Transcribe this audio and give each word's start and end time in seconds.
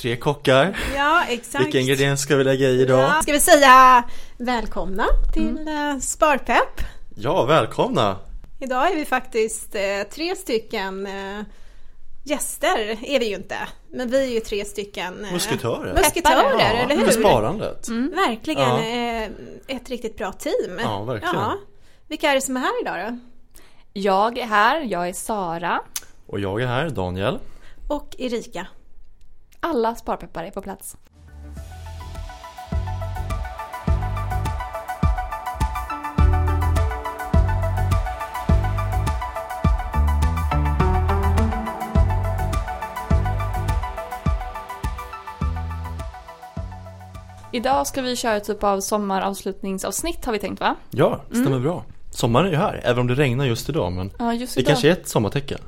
Tre 0.00 0.16
kockar. 0.16 0.78
Ja, 0.96 1.24
exakt. 1.28 1.64
Vilka 1.64 1.78
ingredienser 1.78 2.22
ska 2.22 2.36
vi 2.36 2.44
lägga 2.44 2.68
i 2.68 2.80
idag? 2.80 3.00
Ja, 3.00 3.22
ska 3.22 3.32
vi 3.32 3.40
säga 3.40 4.04
välkomna 4.38 5.06
till 5.34 5.58
mm. 5.58 6.00
Sparpepp? 6.00 6.80
Ja, 7.14 7.44
välkomna! 7.44 8.16
Idag 8.60 8.90
är 8.90 8.96
vi 8.96 9.04
faktiskt 9.04 9.74
eh, 9.74 9.82
tre 10.10 10.36
stycken 10.36 11.06
eh, 11.06 11.42
gäster, 12.24 12.98
är 13.02 13.20
vi 13.20 13.28
ju 13.28 13.34
inte. 13.34 13.56
Men 13.90 14.10
vi 14.10 14.24
är 14.24 14.34
ju 14.34 14.40
tre 14.40 14.64
stycken 14.64 15.24
eh, 15.24 15.32
musketörer, 15.32 15.94
musketörer 15.94 16.58
ja, 16.58 16.60
eller 16.60 16.96
hur? 16.96 17.04
Med 17.04 17.14
sparandet. 17.14 17.88
Mm. 17.88 18.10
Verkligen, 18.10 18.60
ja. 18.60 18.82
Eh, 18.82 19.30
ett 19.76 19.90
riktigt 19.90 20.16
bra 20.16 20.32
team. 20.32 20.80
Ja, 20.82 21.02
verkligen. 21.02 21.34
Ja. 21.34 21.58
Vilka 22.08 22.30
är 22.30 22.34
det 22.34 22.40
som 22.40 22.56
är 22.56 22.60
här 22.60 22.80
idag 22.82 23.12
då? 23.12 23.18
Jag 23.92 24.38
är 24.38 24.46
här, 24.46 24.80
jag 24.80 25.08
är 25.08 25.12
Sara. 25.12 25.80
Och 26.26 26.40
jag 26.40 26.62
är 26.62 26.66
här, 26.66 26.90
Daniel. 26.90 27.38
Och 27.88 28.14
Erika. 28.18 28.66
Alla 29.68 29.94
sparpeppar 29.94 30.44
är 30.44 30.50
på 30.50 30.62
plats. 30.62 30.96
Idag 47.52 47.86
ska 47.86 48.02
vi 48.02 48.16
köra 48.16 48.40
typ 48.40 48.64
av 48.64 48.80
sommaravslutningsavsnitt 48.80 50.24
har 50.24 50.32
vi 50.32 50.38
tänkt 50.38 50.60
va? 50.60 50.76
Ja, 50.90 51.20
stämmer 51.30 51.46
mm. 51.46 51.62
bra. 51.62 51.84
Sommaren 52.10 52.46
är 52.46 52.50
ju 52.50 52.56
här, 52.56 52.80
även 52.84 52.98
om 52.98 53.06
det 53.06 53.14
regnar 53.14 53.44
just 53.44 53.68
idag 53.68 53.92
men 53.92 54.10
ja, 54.18 54.34
just 54.34 54.54
det 54.54 54.62
kanske 54.62 54.88
är 54.88 54.92
ett 54.92 55.08
sommartecken. 55.08 55.58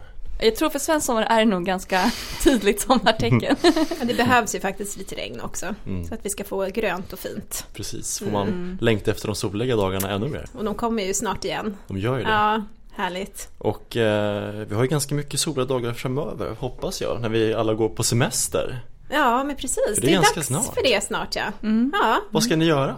Jag 0.41 0.57
tror 0.57 0.71
för 0.71 0.79
svensk 0.79 1.07
sommar 1.07 1.23
är 1.23 1.39
det 1.39 1.45
nog 1.45 1.65
ganska 1.65 2.13
tydligt 2.45 2.81
sommartecken. 2.81 3.57
Ja, 3.63 4.05
det 4.05 4.15
behövs 4.15 4.55
ju 4.55 4.61
faktiskt 4.61 4.97
lite 4.97 5.15
regn 5.15 5.41
också. 5.41 5.75
Mm. 5.87 6.05
Så 6.05 6.15
att 6.15 6.21
vi 6.23 6.31
ska 6.31 6.45
få 6.45 6.67
grönt 6.67 7.13
och 7.13 7.19
fint. 7.19 7.67
Precis, 7.73 8.19
får 8.19 8.31
man 8.31 8.49
mm. 8.49 8.79
längta 8.81 9.11
efter 9.11 9.27
de 9.27 9.37
soliga 9.37 9.77
dagarna 9.77 10.11
ännu 10.11 10.29
mer. 10.29 10.47
Och 10.53 10.65
de 10.65 10.75
kommer 10.75 11.03
ju 11.03 11.15
snart 11.15 11.45
igen. 11.45 11.77
De 11.87 11.99
gör 11.99 12.19
ju 12.19 12.25
det. 12.25 12.31
Ja, 12.31 12.63
härligt. 12.93 13.49
Och 13.59 13.97
eh, 13.97 14.67
vi 14.69 14.75
har 14.75 14.83
ju 14.83 14.89
ganska 14.89 15.15
mycket 15.15 15.41
soliga 15.41 15.65
dagar 15.65 15.93
framöver, 15.93 16.57
hoppas 16.59 17.01
jag, 17.01 17.21
när 17.21 17.29
vi 17.29 17.55
alla 17.55 17.75
går 17.75 17.89
på 17.89 18.03
semester. 18.03 18.81
Ja, 19.11 19.45
men 19.45 19.57
precis. 19.57 19.95
För 19.95 20.01
det 20.01 20.07
är, 20.07 20.11
det 20.11 20.17
är 20.17 20.35
dags 20.35 20.47
snart. 20.47 20.75
för 20.75 20.83
det 20.83 21.05
snart 21.05 21.37
ja. 21.37 21.45
Mm. 21.63 21.93
ja. 22.03 22.21
Vad 22.31 22.43
ska 22.43 22.57
ni 22.57 22.65
göra? 22.65 22.97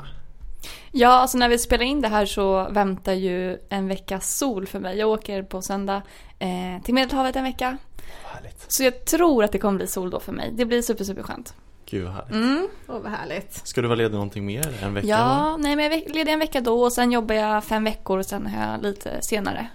Ja, 0.92 1.08
alltså 1.08 1.38
när 1.38 1.48
vi 1.48 1.58
spelar 1.58 1.84
in 1.84 2.00
det 2.00 2.08
här 2.08 2.26
så 2.26 2.68
väntar 2.70 3.12
ju 3.12 3.58
en 3.68 3.88
veckas 3.88 4.36
sol 4.36 4.66
för 4.66 4.80
mig. 4.80 4.98
Jag 4.98 5.08
åker 5.08 5.42
på 5.42 5.62
söndag 5.62 6.02
eh, 6.38 6.82
till 6.84 6.94
Medelhavet 6.94 7.36
en 7.36 7.44
vecka. 7.44 7.76
Härligt. 8.24 8.72
Så 8.72 8.82
jag 8.82 9.04
tror 9.04 9.44
att 9.44 9.52
det 9.52 9.58
kommer 9.58 9.76
bli 9.76 9.86
sol 9.86 10.10
då 10.10 10.20
för 10.20 10.32
mig. 10.32 10.50
Det 10.52 10.64
blir 10.64 10.82
super, 10.82 11.04
super 11.04 11.22
skönt. 11.22 11.54
Gud 11.86 12.04
vad 12.04 12.12
härligt. 12.12 12.32
Mm. 12.32 12.68
Oh, 12.88 13.00
vad 13.00 13.12
härligt. 13.12 13.66
Ska 13.66 13.80
du 13.80 13.88
vara 13.88 13.96
ledig 13.96 14.14
någonting 14.14 14.46
mer? 14.46 14.78
En 14.82 14.94
vecka? 14.94 15.08
Ja, 15.08 15.56
nej 15.56 15.76
men 15.76 15.84
jag 15.84 15.94
är 15.94 16.12
ledig 16.12 16.32
en 16.32 16.38
vecka 16.38 16.60
då 16.60 16.82
och 16.82 16.92
sen 16.92 17.12
jobbar 17.12 17.34
jag 17.34 17.64
fem 17.64 17.84
veckor 17.84 18.18
och 18.18 18.26
sen 18.26 18.46
har 18.46 18.72
jag 18.72 18.82
lite 18.82 19.22
senare 19.22 19.68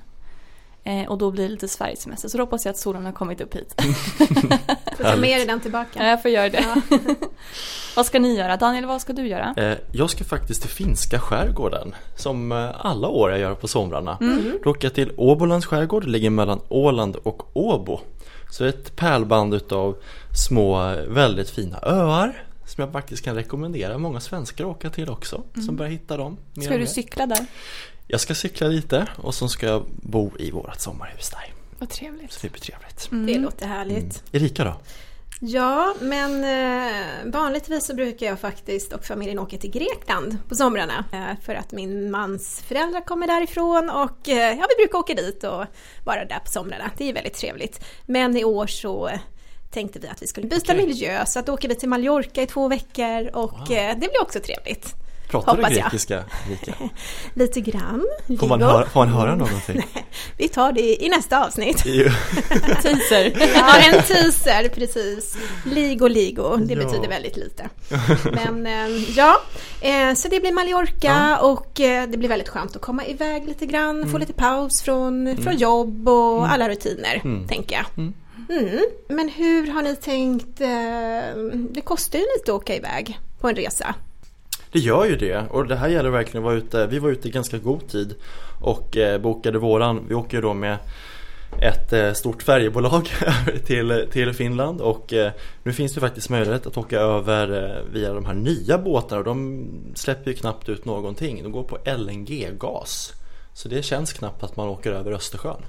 Eh, 0.88 1.08
och 1.08 1.18
då 1.18 1.32
blir 1.32 1.44
det 1.44 1.50
lite 1.50 1.68
Sverigesemester. 1.68 2.30
Så 2.30 2.38
då 2.38 2.44
hoppas 2.44 2.66
jag 2.66 2.72
att 2.72 2.78
solen 2.78 3.06
har 3.06 3.12
kommit 3.12 3.42
upp 3.42 3.56
hit. 3.56 3.82
får 4.98 5.04
ta 5.04 5.16
med 5.16 5.40
dig 5.40 5.46
den 5.46 5.60
tillbaka. 5.60 5.90
Ja, 5.94 6.06
jag 6.06 6.22
får 6.22 6.32
göra 6.32 6.50
det. 6.50 6.66
Ja. 6.90 6.98
vad 7.96 8.06
ska 8.06 8.20
ni 8.20 8.38
göra? 8.38 8.58
Daniel, 8.58 8.86
vad 8.86 9.02
ska 9.02 9.14
du 9.14 9.28
göra? 9.28 9.54
Eh, 9.58 9.78
jag 9.92 10.10
ska 10.10 10.24
faktiskt 10.24 10.62
till 10.62 10.70
finska 10.70 11.20
skärgården. 11.20 11.96
Som 12.16 12.52
eh, 12.52 12.86
alla 12.86 13.08
år 13.08 13.32
jag 13.32 13.40
gör 13.40 13.56
på 13.56 13.68
somrarna. 13.68 14.18
Mm. 14.22 14.60
Då 14.64 14.70
åker 14.70 14.86
jag 14.86 14.94
till 14.94 15.12
Åbolands 15.18 15.66
skärgård. 15.66 16.04
Det 16.04 16.10
ligger 16.10 16.30
mellan 16.30 16.62
Åland 16.70 17.16
och 17.16 17.58
Åbo. 17.58 18.00
Så 18.52 18.66
ett 18.66 18.96
pärlband 18.96 19.54
utav 19.54 19.96
små 20.34 20.96
väldigt 21.08 21.50
fina 21.50 21.80
öar 21.82 22.46
som 22.66 22.82
jag 22.82 22.92
faktiskt 22.92 23.24
kan 23.24 23.36
rekommendera 23.36 23.98
många 23.98 24.20
svenskar 24.20 24.64
att 24.64 24.70
åka 24.72 24.90
till 24.90 25.10
också. 25.10 25.44
Mm. 25.54 25.66
Som 25.66 25.76
börjar 25.76 25.92
hitta 25.92 26.18
dem. 26.18 26.38
Ska 26.62 26.78
du 26.78 26.88
cykla 26.88 27.26
där? 27.26 27.46
Jag 28.08 28.20
ska 28.20 28.36
cykla 28.36 28.68
lite 28.68 29.08
och 29.18 29.36
så 29.36 29.48
ska 29.48 29.66
jag 29.66 29.86
bo 29.88 30.32
i 30.40 30.52
vårt 30.52 30.80
sommarhus 30.80 31.30
där. 31.30 31.54
Vad 31.80 31.90
trevligt. 31.90 32.32
Så 32.32 32.40
det 32.42 32.50
blir 32.50 32.62
trevligt. 32.62 32.85
Mm. 33.12 33.26
Det 33.26 33.38
låter 33.40 33.68
härligt. 33.68 33.98
Mm. 33.98 34.14
Erika 34.32 34.64
då? 34.64 34.76
Ja, 35.40 35.96
men 36.00 36.44
eh, 36.44 37.32
vanligtvis 37.34 37.86
så 37.86 37.96
brukar 37.96 38.26
jag 38.26 38.40
faktiskt 38.40 38.94
och 38.94 39.06
familjen 39.06 39.40
åka 39.40 39.58
till 39.58 39.72
Grekland 39.72 40.38
på 40.50 40.56
somrarna. 40.56 41.06
Eh, 41.14 41.44
för 41.46 41.56
att 41.56 41.72
min 41.72 42.12
mans 42.12 42.64
föräldrar 42.68 43.02
kommer 43.02 43.28
därifrån 43.28 43.90
och 43.90 44.30
eh, 44.30 44.58
ja, 44.60 44.66
vi 44.70 44.84
brukar 44.84 45.00
åka 45.00 45.14
dit 45.14 45.44
och 45.44 45.66
vara 46.06 46.26
där 46.26 46.40
på 46.40 46.52
somrarna. 46.52 46.92
Det 46.98 47.10
är 47.10 47.14
väldigt 47.14 47.34
trevligt. 47.34 47.86
Men 48.06 48.38
i 48.38 48.44
år 48.44 48.68
så 48.68 49.10
tänkte 49.72 50.00
vi 50.00 50.08
att 50.08 50.22
vi 50.22 50.28
skulle 50.28 50.48
byta 50.48 50.74
okay. 50.74 50.86
miljö 50.86 51.26
så 51.26 51.40
att 51.40 51.46
då 51.46 51.54
åker 51.54 51.70
vi 51.70 51.76
till 51.76 51.90
Mallorca 51.90 52.42
i 52.42 52.48
två 52.48 52.68
veckor 52.68 53.36
och 53.36 53.52
wow. 53.52 53.72
Eh, 53.72 53.94
det 53.94 54.00
blir 54.00 54.22
också 54.22 54.40
trevligt. 54.40 55.05
Pratar 55.28 55.58
du 55.58 55.76
grekiska, 55.76 56.24
Mika? 56.50 56.74
Lite 57.34 57.62
grann. 57.62 58.08
Får 58.40 58.48
man, 58.48 58.62
höra, 58.62 58.86
får 58.86 59.00
man 59.00 59.10
höra 59.10 59.36
någonting? 59.36 59.76
Nej, 59.94 60.06
vi 60.38 60.48
tar 60.48 60.72
det 60.72 61.04
i 61.04 61.10
nästa 61.10 61.46
avsnitt. 61.46 61.78
teaser. 62.82 63.34
Ja, 63.56 63.78
en 63.78 64.04
teaser, 64.04 64.70
precis. 64.70 65.38
Ligo, 65.66 66.08
ligo, 66.08 66.56
det 66.58 66.74
ja. 66.74 66.84
betyder 66.84 67.08
väldigt 67.08 67.38
lite. 67.38 67.70
Men 68.24 68.68
eh, 68.68 69.18
ja, 69.18 69.42
eh, 69.82 70.14
så 70.14 70.28
det 70.28 70.40
blir 70.40 70.54
Mallorca 70.54 71.08
ja. 71.08 71.38
och 71.40 71.80
eh, 71.80 72.10
det 72.10 72.18
blir 72.18 72.30
väldigt 72.30 72.50
skönt 72.50 72.76
att 72.76 72.82
komma 72.82 73.06
iväg 73.06 73.48
lite 73.48 73.66
grann, 73.66 73.98
mm. 73.98 74.12
få 74.12 74.18
lite 74.18 74.34
paus 74.34 74.82
från, 74.82 75.28
mm. 75.28 75.44
från 75.44 75.58
jobb 75.58 76.10
och 76.10 76.38
mm. 76.38 76.52
alla 76.52 76.70
rutiner, 76.70 77.22
mm. 77.24 77.48
tänker 77.48 77.76
jag. 77.76 77.86
Mm. 77.98 78.14
mm. 78.50 78.86
Men 79.10 79.30
hur 79.30 79.72
har 79.72 79.82
ni 79.82 79.96
tänkt? 79.96 80.58
Det 81.74 81.82
kostar 81.82 82.20
ju 82.20 82.26
lite 82.38 82.52
att 82.52 82.62
åka 82.62 82.76
iväg 82.76 83.20
på 83.40 83.50
en 83.50 83.56
resa. 83.56 83.96
Det 84.76 84.82
gör 84.82 85.06
ju 85.06 85.16
det 85.16 85.44
och 85.50 85.68
det 85.68 85.76
här 85.76 85.88
gäller 85.88 86.10
verkligen 86.10 86.44
att 86.44 86.46
vara 86.46 86.56
ute. 86.56 86.88
Vi 86.88 87.00
var 87.00 87.10
ute 87.10 87.28
i 87.28 87.32
ganska 87.32 87.58
god 87.58 87.88
tid 87.88 88.16
och 88.62 88.98
eh, 88.98 89.22
bokade 89.22 89.60
våran. 89.60 90.06
Vi 90.08 90.16
åker 90.16 90.38
ju 90.38 90.42
då 90.42 90.54
med 90.54 90.78
ett 91.62 91.94
eh, 91.94 92.14
stort 92.14 92.44
färjebolag 92.44 93.10
till, 93.66 94.08
till 94.12 94.34
Finland 94.34 94.82
och 94.82 95.14
eh, 95.14 95.32
nu 95.64 95.74
finns 95.74 95.94
det 95.94 96.00
faktiskt 96.00 96.30
möjlighet 96.30 96.68
att 96.68 96.78
åka 96.78 97.00
över 97.00 97.82
via 97.94 98.14
de 98.14 98.26
här 98.26 98.34
nya 98.34 98.78
båtarna 98.78 99.20
och 99.20 99.26
de 99.26 99.68
släpper 99.96 100.32
ju 100.32 100.38
knappt 100.38 100.70
ut 100.70 100.86
någonting. 100.86 101.44
De 101.44 101.52
går 101.52 101.64
på 101.64 101.78
LNG-gas. 101.98 103.14
Så 103.54 103.70
det 103.70 103.84
känns 103.84 104.14
knappt 104.14 104.44
att 104.44 104.56
man 104.56 104.68
åker 104.68 104.92
över 104.92 105.12
Östersjön. 105.12 105.62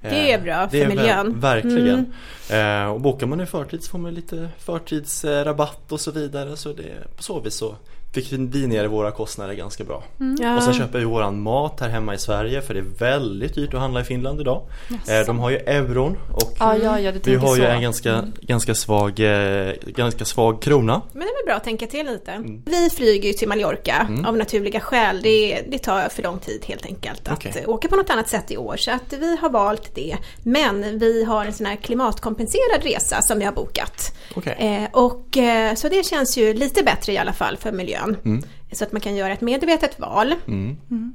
Det 0.00 0.32
är 0.32 0.40
bra 0.40 0.68
för 0.68 0.86
miljön. 0.86 1.40
Verkligen. 1.40 2.12
Mm. 2.50 2.90
Och 2.90 3.00
bokar 3.00 3.26
man 3.26 3.40
i 3.40 3.46
förtid 3.46 3.82
så 3.82 3.90
får 3.90 3.98
man 3.98 4.14
lite 4.14 4.48
förtidsrabatt 4.58 5.92
och 5.92 6.00
så 6.00 6.10
vidare. 6.10 6.56
Så 6.56 6.72
det, 6.72 7.16
på 7.16 7.22
så 7.22 7.40
vis 7.40 7.54
så 7.54 7.76
fick 8.12 8.32
vi 8.32 8.66
ner 8.66 8.86
våra 8.86 9.10
kostnader 9.10 9.54
ganska 9.54 9.84
bra. 9.84 10.04
Mm. 10.20 10.36
Ja. 10.40 10.56
Och 10.56 10.62
sen 10.62 10.74
köper 10.74 10.98
vi 10.98 11.04
våran 11.04 11.42
mat 11.42 11.80
här 11.80 11.88
hemma 11.88 12.14
i 12.14 12.18
Sverige 12.18 12.62
för 12.62 12.74
det 12.74 12.80
är 12.80 12.98
väldigt 12.98 13.54
dyrt 13.54 13.74
att 13.74 13.80
handla 13.80 14.00
i 14.00 14.04
Finland 14.04 14.40
idag. 14.40 14.62
Yes. 14.90 15.26
De 15.26 15.38
har 15.38 15.50
ju 15.50 15.56
euron 15.56 16.18
och 16.32 16.56
ja, 16.58 16.76
ja, 16.76 17.00
ja, 17.00 17.12
vi 17.24 17.34
har 17.34 17.56
ju 17.56 17.62
så. 17.62 17.68
en 17.68 17.82
ganska, 17.82 18.12
mm. 18.12 18.32
ganska, 18.40 18.74
svag, 18.74 19.20
eh, 19.20 19.74
ganska 19.86 20.24
svag 20.24 20.62
krona. 20.62 21.02
Men 21.12 21.20
det 21.20 21.28
är 21.28 21.44
väl 21.44 21.46
bra 21.46 21.54
att 21.54 21.64
tänka 21.64 21.86
till 21.86 22.06
lite. 22.06 22.30
Mm. 22.32 22.62
Vi 22.66 22.90
flyger 22.90 23.28
ju 23.28 23.32
till 23.32 23.48
Mallorca 23.48 24.06
mm. 24.08 24.24
av 24.24 24.36
naturliga 24.36 24.80
skäl. 24.80 25.22
Det, 25.22 25.62
det 25.68 25.78
tar 25.78 26.08
för 26.08 26.22
lång 26.22 26.38
tid 26.38 26.64
helt 26.66 26.86
enkelt 26.86 27.28
att 27.28 27.46
okay. 27.46 27.64
åka 27.66 27.88
på 27.88 27.96
något 27.96 28.10
annat 28.10 28.28
sätt 28.28 28.50
i 28.50 28.56
år. 28.56 28.76
Så 28.76 28.90
att 28.90 29.12
vi 29.12 29.36
har 29.36 29.50
valt 29.50 29.94
det. 29.94 30.16
Men 30.42 30.98
vi 30.98 31.24
har 31.24 31.44
en 31.44 31.52
sån 31.52 31.66
här 31.66 31.76
klimatkompenserad 31.76 32.82
resa 32.82 33.22
som 33.22 33.38
vi 33.38 33.44
har 33.44 33.52
bokat. 33.52 34.14
Okay. 34.34 34.54
Eh, 34.54 34.88
och, 34.92 35.36
eh, 35.36 35.74
så 35.74 35.88
det 35.88 36.06
känns 36.06 36.36
ju 36.36 36.54
lite 36.54 36.82
bättre 36.82 37.12
i 37.12 37.18
alla 37.18 37.32
fall 37.32 37.56
för 37.56 37.72
miljön 37.72 38.01
miljön. 38.06 38.20
Mm. 38.24 38.42
Så 38.72 38.84
att 38.84 38.92
man 38.92 39.00
kan 39.00 39.16
göra 39.16 39.32
ett 39.32 39.40
medvetet 39.40 40.00
val. 40.00 40.34
Mm. 40.46 40.76
Mm. 40.90 41.14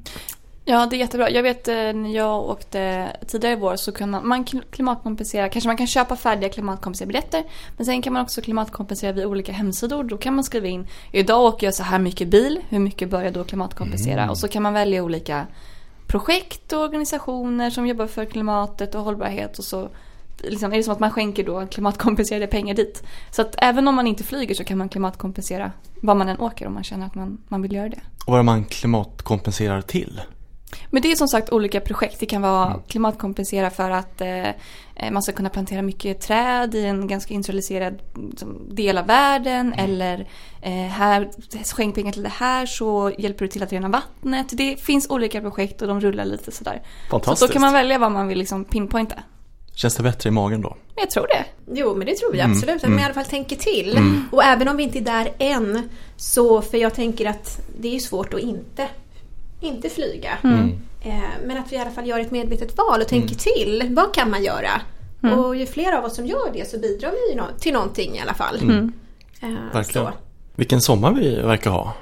Ja, 0.70 0.86
det 0.86 0.96
är 0.96 0.98
jättebra. 0.98 1.30
Jag 1.30 1.44
vet 1.44 1.68
eh, 1.68 1.74
när 1.74 2.16
jag 2.16 2.50
åkte 2.50 3.08
tidigare 3.28 3.54
i 3.54 3.60
vår 3.60 3.76
så 3.76 3.92
kan 3.92 4.10
man, 4.10 4.28
man 4.28 4.46
klimatkompensera. 4.46 5.50
Kanske 5.50 5.68
man 5.68 5.78
kan 5.78 5.88
köpa 5.88 6.16
färdiga 6.16 6.50
klimatkompenserade. 6.50 7.44
Men 7.78 7.86
sen 7.86 8.02
kan 8.02 8.14
man 8.14 8.22
också 8.22 8.42
klimatkompensera 8.42 9.12
vid 9.12 9.26
olika 9.26 9.52
hemsidor. 9.52 10.04
Då 10.04 10.18
kan 10.18 10.36
man 10.36 10.44
skriva 10.44 10.68
in, 10.68 10.88
idag 11.12 11.46
åker 11.46 11.68
jag 11.68 11.74
så 11.74 11.84
här 11.84 12.00
mycket 12.00 12.28
bil. 12.28 12.60
Hur 12.70 12.80
mycket 12.80 13.10
bör 13.10 13.22
jag 13.22 13.34
då 13.34 13.44
klimatkompensera? 13.44 14.22
Mm. 14.22 14.30
Och 14.30 14.38
så 14.38 14.48
kan 14.48 14.64
man 14.64 14.74
välja 14.74 15.04
olika 15.04 15.48
projekt 16.08 16.74
och 16.74 16.82
organisationer 16.82 17.70
som 17.70 17.88
jobbar 17.88 18.08
för 18.08 18.26
klimatet 18.26 18.96
och 18.96 19.02
hållbarhet. 19.02 19.58
Och 19.60 19.66
så 19.66 19.90
liksom, 20.44 20.74
är 20.74 20.78
det 20.78 20.84
som 20.84 20.94
att 20.94 21.00
man 21.00 21.12
skänker 21.12 21.44
då 21.44 21.68
klimatkompenserade 21.68 22.48
pengar 22.48 22.76
dit. 22.76 23.04
Så 23.32 23.42
att 23.42 23.56
även 23.58 23.88
om 23.88 23.96
man 23.96 24.08
inte 24.08 24.24
flyger 24.24 24.56
så 24.56 24.64
kan 24.64 24.78
man 24.78 24.90
klimatkompensera 24.90 25.72
var 26.02 26.16
man 26.16 26.30
än 26.30 26.40
åker 26.40 26.68
om 26.68 26.74
man 26.74 26.84
känner 26.84 27.06
att 27.06 27.16
man, 27.16 27.38
man 27.48 27.62
vill 27.62 27.74
göra 27.74 27.90
det. 27.90 28.02
Och 28.26 28.32
vad 28.32 28.40
är 28.40 28.44
man 28.44 28.66
klimatkompenserar 28.66 29.82
till? 29.82 30.22
Men 30.90 31.02
det 31.02 31.12
är 31.12 31.16
som 31.16 31.28
sagt 31.28 31.50
olika 31.50 31.80
projekt. 31.80 32.20
Det 32.20 32.26
kan 32.26 32.42
vara 32.42 32.68
mm. 32.68 32.82
klimatkompensera 32.88 33.70
för 33.70 33.90
att 33.92 34.22
eh, 34.22 34.48
eh, 34.48 35.12
man 35.12 35.24
ska 35.24 35.32
kunna 35.32 35.50
plantera 35.50 35.82
mycket 35.82 36.22
träd 36.22 36.76
i 36.76 36.86
en 36.86 37.08
ganska 37.08 37.34
industrialiserad 37.34 38.02
liksom, 38.30 38.76
del 38.76 38.98
av 38.98 39.08
världen. 39.08 39.74
Mm. 39.74 39.86
Eller 39.86 40.28
eh, 40.62 40.72
här, 40.72 41.30
skänk 41.76 41.96
pengar 41.96 42.12
till 42.12 42.24
det 42.24 42.30
här 42.30 42.66
så 42.66 43.12
hjälper 43.18 43.46
du 43.46 43.52
till 43.52 43.64
att 43.64 43.72
rena 43.72 43.90
vattnet. 43.90 44.48
Det 44.52 44.76
finns 44.76 45.10
olika 45.10 45.42
projekt 45.42 45.82
och 45.82 45.88
de 45.88 46.02
rullar 46.02 46.26
lite 46.26 46.52
sådär. 46.52 46.82
Fantastiskt. 47.12 47.40
Så 47.40 47.48
då 47.48 47.54
kan 47.54 47.62
man 47.62 47.74
välja 47.74 48.00
vad 48.00 48.12
man 48.12 48.28
vill 48.28 48.38
liksom 48.38 48.66
pinpointa. 48.66 49.16
Känns 49.78 49.96
det 49.96 50.04
bättre 50.04 50.28
i 50.28 50.32
magen 50.32 50.62
då? 50.62 50.78
Jag 50.96 51.10
tror 51.10 51.28
det. 51.28 51.46
Jo, 51.80 51.96
men 51.96 52.08
det 52.08 52.16
tror 52.16 52.32
vi 52.32 52.42
absolut. 52.42 52.84
Att 52.84 52.90
man 52.90 53.00
i 53.00 53.04
alla 53.04 53.14
fall 53.14 53.26
tänker 53.26 53.56
till. 53.56 54.00
Och 54.32 54.44
även 54.44 54.68
om 54.68 54.78
vi 54.78 54.84
inte 54.84 54.98
är 54.98 55.02
där 55.02 55.32
än, 55.40 55.90
så 56.16 56.62
för 56.62 56.78
jag 56.78 56.94
tänker 56.94 57.26
att 57.30 57.60
det 57.80 57.96
är 57.96 58.00
svårt 58.00 58.34
att 58.34 58.40
inte, 58.40 58.88
inte 59.62 59.90
flyga. 59.90 60.32
Eh, 61.02 61.14
men 61.46 61.58
att 61.58 61.72
vi 61.72 61.76
i 61.76 61.80
alla 61.80 61.92
fall 61.92 62.08
gör 62.08 62.20
ett 62.20 62.32
medvetet 62.32 62.78
val 62.78 63.02
och 63.02 63.08
tänker 63.08 63.36
till. 63.36 63.88
Vad 63.90 64.14
kan 64.14 64.30
man 64.30 64.44
göra? 64.44 64.82
Och 65.36 65.56
ju 65.56 65.66
fler 65.66 65.94
av 65.94 66.06
oss 66.06 66.16
som 66.16 66.26
gör 66.26 66.52
det 66.54 66.70
så 66.70 66.80
bidrar 66.80 67.12
vi 67.12 67.60
till 67.60 67.74
någonting 67.74 68.16
i 68.16 68.20
alla 68.22 68.34
fall. 68.34 68.56
Eh, 69.42 69.50
Verkligen. 69.74 70.08
så. 70.08 70.14
Vilken 70.56 70.82
sommar 70.82 71.14
vi 71.14 71.36
verkar 71.36 71.72
ha. 71.72 71.94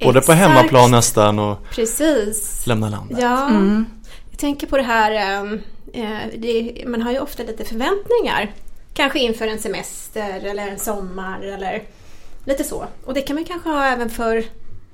Både 0.00 0.12
på 0.12 0.18
Exakt. 0.18 0.38
hemmaplan 0.38 0.90
nästan 0.90 1.38
och 1.38 1.56
Precis. 1.70 2.66
lämna 2.66 2.88
landet. 2.90 3.18
Ja, 3.20 3.50
jag 4.30 4.38
tänker 4.38 4.66
på 4.66 4.76
det 4.76 4.82
här, 4.82 5.12
ehm, 5.12 5.54
eh, 5.54 5.60
man 6.86 7.02
har 7.02 7.12
ju 7.12 7.18
ofta 7.18 7.42
lite 7.42 7.64
förväntningar. 7.64 8.52
Kanske 8.94 9.18
inför 9.18 9.46
en 9.46 9.58
semester 9.58 10.46
eller 10.46 10.68
en 10.68 10.78
sommar 10.78 11.40
eller 11.42 11.82
lite 12.44 12.64
så. 12.64 12.86
Och 13.04 13.14
det 13.14 13.22
kan 13.22 13.36
man 13.36 13.44
kanske 13.44 13.68
ha 13.68 13.84
även 13.84 14.10
för, 14.10 14.44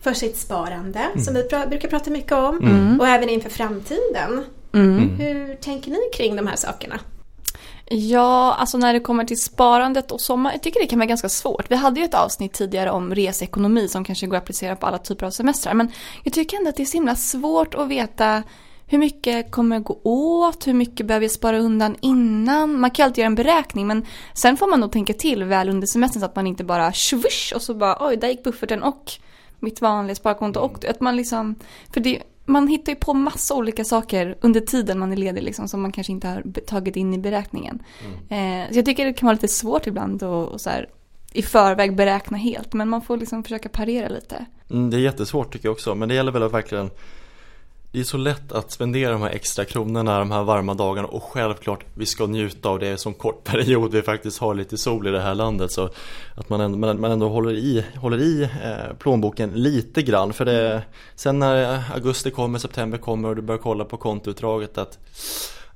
för 0.00 0.12
sitt 0.14 0.37
sparande 0.37 1.00
som 1.25 1.35
vi 1.35 1.43
pra, 1.43 1.67
brukar 1.67 1.88
prata 1.88 2.11
mycket 2.11 2.32
om. 2.32 2.99
Och 3.00 3.08
även 3.08 3.29
inför 3.29 3.50
framtiden. 3.50 4.44
Hur 5.19 5.55
tänker 5.55 5.91
ni 5.91 6.00
kring 6.14 6.37
de 6.37 6.46
här 6.46 6.56
sakerna? 6.56 7.00
Ja, 7.88 8.55
alltså 8.55 8.79
när 8.79 8.93
det 8.93 9.00
kommer 9.00 9.25
till 9.25 9.40
sparandet 9.40 10.12
och 10.12 10.20
sommar, 10.20 10.52
jag 10.52 10.62
tycker 10.62 10.81
det 10.81 10.87
kan 10.87 10.99
vara 10.99 11.06
ganska 11.06 11.29
svårt. 11.29 11.70
Vi 11.70 11.76
hade 11.76 12.00
ju 12.00 12.06
ett 12.06 12.14
avsnitt 12.14 12.52
tidigare 12.52 12.90
om 12.90 13.14
reseekonomi 13.14 13.88
som 13.88 14.05
kanske 14.05 14.26
går 14.26 14.37
att 14.37 14.43
applicera 14.43 14.76
på 14.76 14.87
alla 14.87 14.99
typer 14.99 15.26
av 15.26 15.31
semestrar. 15.31 15.75
Men 15.75 15.93
jag 16.23 16.32
tycker 16.32 16.56
ändå 16.56 16.69
att 16.69 16.76
det 16.76 16.82
är 16.82 16.87
så 16.87 16.97
himla 16.97 17.17
svårt 17.17 17.75
att 17.75 17.88
veta 17.88 18.43
hur 18.87 18.99
mycket 18.99 19.51
kommer 19.51 19.81
gå 19.81 20.01
åt, 20.03 20.67
hur 20.67 20.75
mycket 20.75 21.07
behöver 21.07 21.25
jag 21.25 21.31
spara 21.31 21.59
undan 21.59 21.97
innan? 22.01 22.81
Man 22.81 22.91
kan 22.91 23.05
alltid 23.05 23.19
göra 23.19 23.27
en 23.27 23.35
beräkning 23.35 23.87
men 23.87 24.07
sen 24.35 24.57
får 24.57 24.71
man 24.71 24.81
nog 24.81 24.93
tänka 24.93 25.13
till 25.13 25.45
väl 25.45 25.69
under 25.69 25.87
semestern 25.87 26.21
så 26.21 26.27
att 26.27 26.37
man 26.37 26.47
inte 26.47 26.65
bara 26.65 26.93
swish 26.93 27.53
och 27.55 27.63
så 27.63 27.75
bara 27.75 27.97
oj, 28.01 28.17
där 28.17 28.29
gick 28.29 28.45
bufferten 28.45 28.83
och 28.83 29.13
mitt 29.61 29.81
vanliga 29.81 30.15
sparkonto 30.15 30.61
och 30.61 30.85
att 30.85 31.01
man 31.01 31.17
liksom, 31.17 31.55
för 31.95 32.01
det, 32.01 32.23
man 32.45 32.69
hittar 32.69 32.93
ju 32.93 32.97
på 32.97 33.15
massa 33.15 33.55
olika 33.55 33.85
saker 33.85 34.39
under 34.41 34.61
tiden 34.61 34.99
man 34.99 35.13
är 35.13 35.17
ledig 35.17 35.43
liksom 35.43 35.69
som 35.69 35.83
man 35.83 35.93
kanske 35.93 36.13
inte 36.13 36.29
har 36.29 36.61
tagit 36.67 36.97
in 36.97 37.15
i 37.15 37.19
beräkningen. 37.19 37.83
Eh, 38.29 38.73
så 38.73 38.79
jag 38.79 38.85
tycker 38.85 39.05
det 39.05 39.13
kan 39.13 39.27
vara 39.27 39.35
lite 39.35 39.49
svårt 39.49 39.87
ibland 39.87 40.23
att 40.23 40.53
och 40.53 40.61
så 40.61 40.71
här, 40.71 40.89
i 41.33 41.43
förväg 41.43 41.97
beräkna 41.97 42.39
helt 42.39 42.73
men 42.73 42.89
man 42.89 43.03
får 43.03 43.17
liksom 43.17 43.43
försöka 43.43 43.69
parera 43.69 44.09
lite. 44.09 44.47
Mm, 44.71 44.91
det 44.91 44.97
är 44.97 45.01
jättesvårt 45.01 45.53
tycker 45.53 45.67
jag 45.67 45.73
också, 45.73 45.95
men 45.95 46.09
det 46.09 46.15
gäller 46.15 46.33
väl 46.33 46.43
att 46.43 46.53
verkligen 46.53 46.91
det 47.94 48.00
är 48.00 48.05
så 48.05 48.17
lätt 48.17 48.52
att 48.52 48.70
spendera 48.70 49.12
de 49.12 49.23
här 49.23 49.31
extra 49.31 49.64
kronorna 49.64 50.19
de 50.19 50.31
här 50.31 50.43
varma 50.44 50.75
dagarna 50.75 51.08
och 51.08 51.23
självklart 51.23 51.85
vi 51.94 52.06
ska 52.06 52.26
njuta 52.26 52.69
av 52.69 52.79
det 52.79 52.99
som 52.99 53.14
kort 53.14 53.44
period 53.44 53.93
vi 53.93 54.02
faktiskt 54.02 54.38
har 54.38 54.55
lite 54.55 54.79
sol 54.79 55.06
i 55.06 55.11
det 55.11 55.20
här 55.20 55.35
landet 55.35 55.73
så 55.73 55.91
att 56.35 56.49
man 56.49 56.61
ändå, 56.61 56.79
man, 56.79 57.12
ändå 57.12 57.29
håller 57.29 57.52
i, 57.52 57.85
håller 57.96 58.19
i 58.19 58.43
eh, 58.43 58.96
plånboken 58.99 59.50
lite 59.50 60.02
grann 60.02 60.32
för 60.32 60.44
det 60.44 60.82
Sen 61.14 61.38
när 61.38 61.82
augusti 61.94 62.31
kommer, 62.31 62.58
september 62.58 62.99
kommer 62.99 63.29
och 63.29 63.37
du 63.37 63.43
börjar 63.43 63.62
kolla 63.62 63.85
på 63.85 63.97
kontoutdraget 63.97 64.79
att 64.79 64.99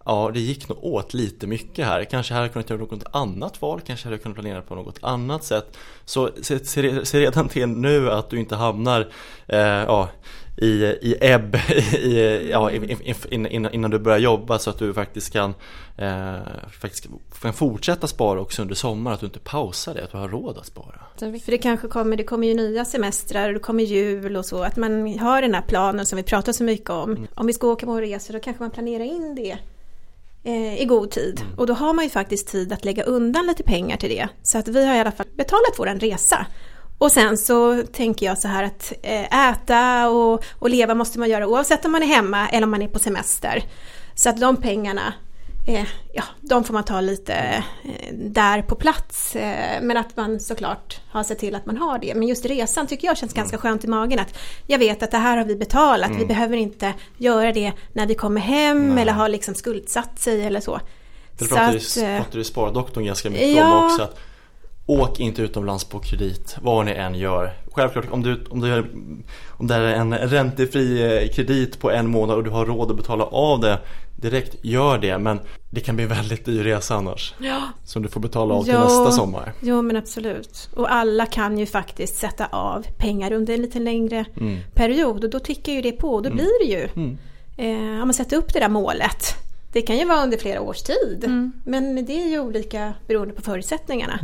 Ja, 0.05 0.31
det 0.35 0.41
gick 0.41 0.69
nog 0.69 0.85
åt 0.85 1.15
lite 1.15 1.47
mycket 1.47 1.87
här. 1.87 2.05
Kanske 2.05 2.35
hade 2.35 2.47
jag 2.47 2.53
kunnat 2.53 2.71
göra 2.71 2.81
något 2.81 3.05
annat 3.11 3.63
val, 3.63 3.81
kanske 3.87 4.07
hade 4.07 4.15
jag 4.15 4.23
kunnat 4.23 4.37
planera 4.37 4.63
på 4.63 4.75
något 4.75 4.99
annat 5.03 5.45
sätt. 5.45 5.77
Så 6.05 6.31
se, 6.43 6.65
se, 6.65 7.07
se 7.07 7.21
redan 7.21 7.49
till 7.49 7.69
nu 7.69 8.11
att 8.11 8.31
du 8.31 8.39
inte 8.39 8.57
hamnar 8.57 9.09
eh, 9.47 9.59
ja, 9.59 10.09
i, 10.61 10.99
i 11.01 11.17
ebb 11.21 11.55
i, 11.93 12.49
ja, 12.51 12.71
in, 12.71 12.91
in, 12.91 13.15
in, 13.31 13.47
innan, 13.47 13.75
innan 13.75 13.91
du 13.91 13.99
börjar 13.99 14.19
jobba 14.19 14.59
så 14.59 14.71
att 14.71 14.79
du 14.79 14.95
faktiskt 14.95 15.33
kan, 15.33 15.55
eh, 15.97 16.37
faktiskt 16.81 17.07
kan 17.43 17.53
fortsätta 17.53 18.07
spara 18.07 18.41
också 18.41 18.63
under 18.63 18.75
sommaren. 18.75 19.15
Att 19.15 19.21
du 19.21 19.27
inte 19.27 19.39
pausar 19.39 19.95
det, 19.95 20.05
att 20.05 20.11
du 20.11 20.17
har 20.17 20.29
råd 20.29 20.59
att 20.59 20.67
spara. 20.67 21.01
För 21.19 21.51
det 21.51 21.59
kanske 21.59 21.89
kommer, 21.89 22.17
det 22.17 22.25
kommer 22.25 22.47
ju 22.47 22.55
nya 22.55 22.85
semestrar 22.85 23.49
och 23.49 23.55
det 23.55 23.61
kommer 23.61 23.85
jul 23.85 24.37
och 24.37 24.47
så. 24.47 24.63
Att 24.63 24.77
man 24.77 25.19
har 25.19 25.43
den 25.43 25.55
här 25.55 25.63
planen 25.63 26.07
som 26.07 26.17
vi 26.17 26.23
pratar 26.23 26.53
så 26.53 26.65
mycket 26.65 26.91
om. 26.91 27.27
Om 27.35 27.47
vi 27.47 27.53
ska 27.53 27.67
åka 27.67 27.87
på 27.87 28.01
resor 28.01 28.35
då 28.35 28.41
kanske 28.41 28.63
man 28.63 28.71
planerar 28.71 29.05
in 29.05 29.35
det 29.35 29.59
eh, 30.45 30.83
i 30.83 30.85
god 30.85 31.11
tid. 31.11 31.41
Och 31.57 31.67
då 31.67 31.75
har 31.75 31.95
man 31.95 32.05
ju 32.05 32.11
faktiskt 32.11 32.49
tid 32.49 32.73
att 32.73 32.85
lägga 32.85 33.03
undan 33.03 33.47
lite 33.47 33.63
pengar 33.63 33.97
till 33.97 34.11
det. 34.11 34.29
Så 34.43 34.59
att 34.59 34.69
vi 34.69 34.87
har 34.87 34.95
i 34.95 35.01
alla 35.01 35.13
fall 35.13 35.27
betalat 35.37 35.79
våran 35.79 36.01
resa. 36.01 36.47
Och 36.99 37.13
sen 37.13 37.39
så 37.39 37.83
tänker 37.93 38.27
jag 38.27 38.39
så 38.39 38.49
här 38.49 38.65
att 38.65 38.93
eh, 39.03 39.49
äta 39.51 40.09
och, 40.09 40.45
och 40.59 40.71
leva 40.71 40.95
måste 40.95 41.19
man 41.19 41.31
göra 41.31 41.47
oavsett 41.47 41.85
om 41.85 41.93
man 41.93 42.03
är 42.03 42.07
hemma 42.07 42.49
eller 42.49 42.65
om 42.65 42.71
man 42.71 42.83
är 42.83 42.89
på 42.89 42.99
semester. 42.99 43.65
Så 44.15 44.29
att 44.29 44.41
de 44.41 44.57
pengarna 44.57 45.13
eh, 45.69 45.85
ja, 46.13 46.23
de 46.41 46.65
får 46.65 46.75
man 46.75 46.85
ta 46.85 47.01
lite 47.01 47.35
eh, 47.35 48.15
där 48.15 48.63
på 48.63 48.75
plats. 48.75 49.37
Men 49.83 49.97
att 49.97 50.17
man 50.17 50.41
såklart 50.41 51.01
har 51.11 51.23
sett 51.25 51.39
till 51.39 51.55
att 51.55 51.67
man 51.67 51.77
har 51.77 51.99
det. 51.99 52.15
Men 52.15 52.29
just 52.29 52.45
resan 52.45 52.87
tycker 52.87 53.09
jag 53.09 53.17
känns 53.17 53.35
ganska 53.35 53.59
skönt 53.59 53.85
i 53.85 53.87
magen. 53.89 54.19
Att 54.19 54.39
jag 54.67 54.79
vet 54.79 55.03
att 55.03 55.11
det 55.11 55.19
här 55.19 55.37
har 55.37 55.45
vi 55.45 55.57
betalat. 55.57 56.11
Vi 56.19 56.27
behöver 56.27 56.57
inte 56.57 56.95
göra 57.17 57.53
det 57.53 57.73
när 57.93 58.07
vi 58.07 58.15
kommer 58.15 58.41
hem 58.41 58.89
Nej. 58.89 59.03
eller 59.03 59.13
har 59.13 59.29
liksom 59.29 59.55
skuldsatt 59.55 60.19
sig 60.19 60.43
eller 60.43 60.61
så. 60.61 60.81
Det 61.39 61.45
Så 61.45 61.55
att, 61.55 61.95
pratar 62.19 62.39
ju 62.39 62.45
Spardoktorn 62.45 63.05
ganska 63.05 63.31
mycket 63.31 63.57
Ja. 63.57 63.79
om 63.79 63.85
också. 63.85 64.03
Att 64.03 64.19
Åk 64.91 65.21
inte 65.21 65.43
utomlands 65.43 65.85
på 65.85 65.99
kredit, 65.99 66.57
vad 66.63 66.87
ni 66.87 66.93
än 66.93 67.15
gör. 67.15 67.53
Självklart 67.73 68.05
om, 68.11 68.23
du, 68.23 68.45
om, 68.51 68.61
du, 68.61 68.85
om 69.49 69.67
det 69.67 69.75
är 69.75 69.81
en 69.83 70.15
räntefri 70.19 71.03
eh, 71.25 71.31
kredit 71.33 71.81
på 71.81 71.91
en 71.91 72.07
månad 72.11 72.37
och 72.37 72.45
du 72.45 72.51
har 72.51 72.67
råd 72.67 72.91
att 72.91 72.97
betala 72.97 73.25
av 73.25 73.61
det 73.61 73.79
direkt, 74.17 74.57
gör 74.65 74.99
det. 74.99 75.19
Men 75.19 75.41
det 75.71 75.81
kan 75.81 75.95
bli 75.97 76.03
en 76.05 76.11
väldigt 76.11 76.45
dyr 76.45 76.63
resa 76.65 76.95
annars. 76.95 77.35
Ja, 77.39 77.63
Som 77.85 78.03
du 78.03 78.09
får 78.09 78.21
betala 78.21 78.55
av 78.55 78.63
till 78.65 78.73
Ja. 78.73 78.85
nästa 78.85 79.11
sommar. 79.11 79.53
Jo 79.61 79.83
men 79.83 79.97
absolut. 79.97 80.69
Och 80.77 80.93
alla 80.93 81.27
kan 81.27 81.59
ju 81.59 81.67
faktiskt 81.67 82.17
sätta 82.17 82.47
av 82.47 82.87
pengar 82.97 83.33
under 83.33 83.55
en 83.55 83.63
lite 83.63 83.79
längre 83.79 84.25
Mm. 84.41 84.59
period 84.75 85.25
och 85.25 85.31
då 85.31 85.39
tickar 85.41 85.73
ju 85.73 85.83
det 85.83 85.93
på 85.93 86.15
och 86.15 86.23
då 86.23 86.31
blir 86.31 86.67
det 86.67 86.73
ju. 86.73 86.85
Eh, 87.57 87.93
om 87.93 87.99
man 88.09 88.15
sätter 88.15 88.37
upp 88.37 88.53
det 88.53 88.61
där 88.61 88.69
målet. 88.69 89.35
Det 89.73 89.83
kan 89.83 89.99
ju 89.99 90.05
vara 90.05 90.23
under 90.23 90.39
flera 90.39 90.61
års 90.61 90.83
tid. 90.83 91.25
Men 91.65 92.05
det 92.07 92.23
är 92.23 92.29
ju 92.29 92.39
olika 92.41 92.95
beroende 93.07 93.35
på 93.35 93.43
förutsättningarna. 93.43 94.21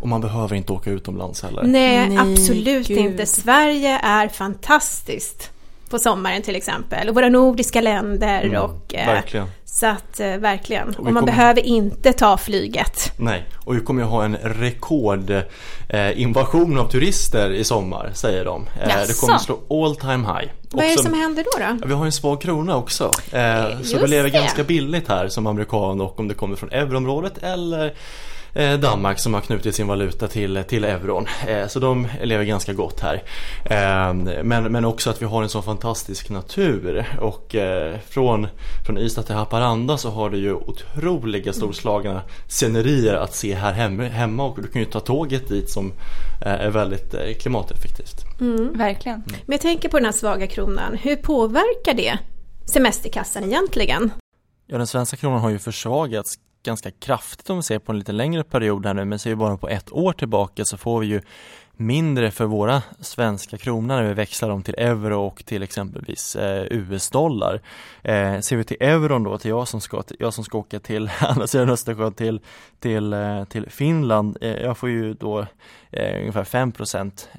Och 0.00 0.08
man 0.08 0.20
behöver 0.20 0.56
inte 0.56 0.72
åka 0.72 0.90
utomlands 0.90 1.42
heller. 1.42 1.62
Nej, 1.62 2.08
Nej, 2.08 2.18
absolut 2.18 2.88
gud. 2.88 2.98
inte. 2.98 3.26
Sverige 3.26 3.98
är 4.02 4.28
fantastiskt 4.28 5.50
på 5.90 5.98
sommaren 5.98 6.42
till 6.42 6.56
exempel. 6.56 7.08
Och 7.08 7.14
våra 7.14 7.28
nordiska 7.28 7.80
länder 7.80 8.56
och... 8.56 8.94
eh, 8.94 9.06
verkligen. 9.06 9.46
Så 9.70 9.86
att 9.86 10.20
eh, 10.20 10.36
verkligen. 10.36 10.88
vi 10.90 10.96
Och 10.96 11.04
man 11.04 11.14
kommer- 11.14 11.26
behöver 11.26 11.60
inte 11.60 12.12
ta 12.12 12.36
flyget. 12.36 13.12
Nej, 13.16 13.44
och 13.64 13.76
vi 13.76 13.80
kommer 13.80 14.02
ju 14.02 14.08
ha 14.08 14.24
en 14.24 14.36
rekordinvasion 14.36 16.76
eh, 16.76 16.82
av 16.82 16.88
turister 16.90 17.50
i 17.50 17.64
sommar, 17.64 18.10
säger 18.14 18.44
de. 18.44 18.62
Eh, 18.62 18.68
det 18.88 18.94
Jaså? 18.94 19.26
kommer 19.26 19.38
slå 19.38 19.58
all 19.84 19.96
time 19.96 20.26
high. 20.26 20.48
Vad 20.70 20.84
är 20.84 20.96
det 20.96 21.02
som 21.02 21.14
händer 21.14 21.44
då? 21.44 21.50
då? 21.80 21.88
Vi 21.88 21.94
har 21.94 22.04
en 22.06 22.12
svag 22.12 22.40
krona 22.40 22.76
också. 22.76 23.04
Eh, 23.32 23.64
så 23.70 23.78
just 23.78 23.94
vi 23.94 24.06
lever 24.08 24.22
det. 24.30 24.30
ganska 24.30 24.64
billigt 24.64 25.08
här 25.08 25.28
som 25.28 25.46
amerikan 25.46 26.00
och 26.00 26.20
om 26.20 26.28
det 26.28 26.34
kommer 26.34 26.56
från 26.56 26.70
euroområdet 26.72 27.38
eller 27.42 27.94
Danmark 28.80 29.18
som 29.18 29.34
har 29.34 29.40
knutit 29.40 29.74
sin 29.74 29.86
valuta 29.86 30.28
till, 30.28 30.64
till 30.68 30.84
euron. 30.84 31.26
Eh, 31.46 31.66
så 31.66 31.80
de 31.80 32.08
lever 32.22 32.44
ganska 32.44 32.72
gott 32.72 33.00
här. 33.00 33.22
Eh, 33.64 34.14
men, 34.44 34.72
men 34.72 34.84
också 34.84 35.10
att 35.10 35.22
vi 35.22 35.26
har 35.26 35.42
en 35.42 35.48
så 35.48 35.62
fantastisk 35.62 36.30
natur 36.30 37.06
och 37.20 37.54
eh, 37.54 37.98
från, 38.08 38.46
från 38.86 38.98
Ystad 38.98 39.22
till 39.22 39.34
Haparanda 39.34 39.96
så 39.96 40.10
har 40.10 40.30
du 40.30 40.38
ju 40.38 40.54
otroliga 40.54 41.52
storslagna 41.52 42.22
scenerier 42.48 43.14
att 43.14 43.34
se 43.34 43.54
här 43.54 43.72
hemma, 44.08 44.44
och 44.44 44.62
du 44.62 44.68
kan 44.68 44.82
ju 44.82 44.86
ta 44.86 45.00
tåget 45.00 45.48
dit 45.48 45.70
som 45.70 45.92
eh, 46.42 46.52
är 46.52 46.70
väldigt 46.70 47.14
eh, 47.14 47.34
klimateffektivt. 47.40 48.24
Verkligen. 48.74 49.22
Men 49.26 49.52
jag 49.52 49.60
tänker 49.60 49.88
på 49.88 49.96
den 49.96 50.04
här 50.04 50.12
svaga 50.12 50.46
kronan. 50.46 50.98
Hur 51.02 51.16
påverkar 51.16 51.94
det 51.94 52.18
semesterkassan 52.64 53.44
egentligen? 53.44 54.10
Ja, 54.66 54.78
den 54.78 54.86
svenska 54.86 55.16
kronan 55.16 55.40
har 55.40 55.50
ju 55.50 55.58
försvagats 55.58 56.38
ganska 56.68 56.90
kraftigt 56.90 57.50
om 57.50 57.56
vi 57.56 57.62
ser 57.62 57.78
på 57.78 57.92
en 57.92 57.98
lite 57.98 58.12
längre 58.12 58.44
period 58.44 58.86
här 58.86 58.94
nu, 58.94 59.04
men 59.04 59.18
ser 59.18 59.30
vi 59.30 59.36
bara 59.36 59.56
på 59.56 59.68
ett 59.68 59.92
år 59.92 60.12
tillbaka 60.12 60.64
så 60.64 60.76
får 60.76 61.00
vi 61.00 61.06
ju 61.06 61.20
mindre 61.78 62.30
för 62.30 62.44
våra 62.44 62.82
svenska 63.00 63.58
kronor 63.58 63.86
när 63.86 64.08
vi 64.08 64.14
växlar 64.14 64.48
dem 64.48 64.62
till 64.62 64.74
euro 64.78 65.26
och 65.26 65.44
till 65.44 65.62
exempelvis 65.62 66.36
eh, 66.36 66.66
US-dollar. 66.70 67.60
Eh, 68.02 68.40
ser 68.40 68.56
vi 68.56 68.64
till 68.64 68.76
euron 68.80 69.22
då, 69.22 69.38
till 69.38 69.48
jag 69.48 69.68
som 69.68 69.80
ska, 69.80 70.02
till, 70.02 70.16
jag 70.20 70.34
som 70.34 70.44
ska 70.44 70.58
åka 70.58 70.80
till 70.80 71.10
andra 71.20 71.46
sidan 71.46 71.70
Östersjön 71.70 72.12
till, 72.12 72.40
till, 72.80 73.12
eh, 73.12 73.44
till 73.44 73.70
Finland, 73.70 74.38
eh, 74.40 74.56
jag 74.56 74.78
får 74.78 74.88
ju 74.88 75.14
då 75.14 75.46
eh, 75.90 76.20
ungefär 76.20 76.44
5 76.44 76.72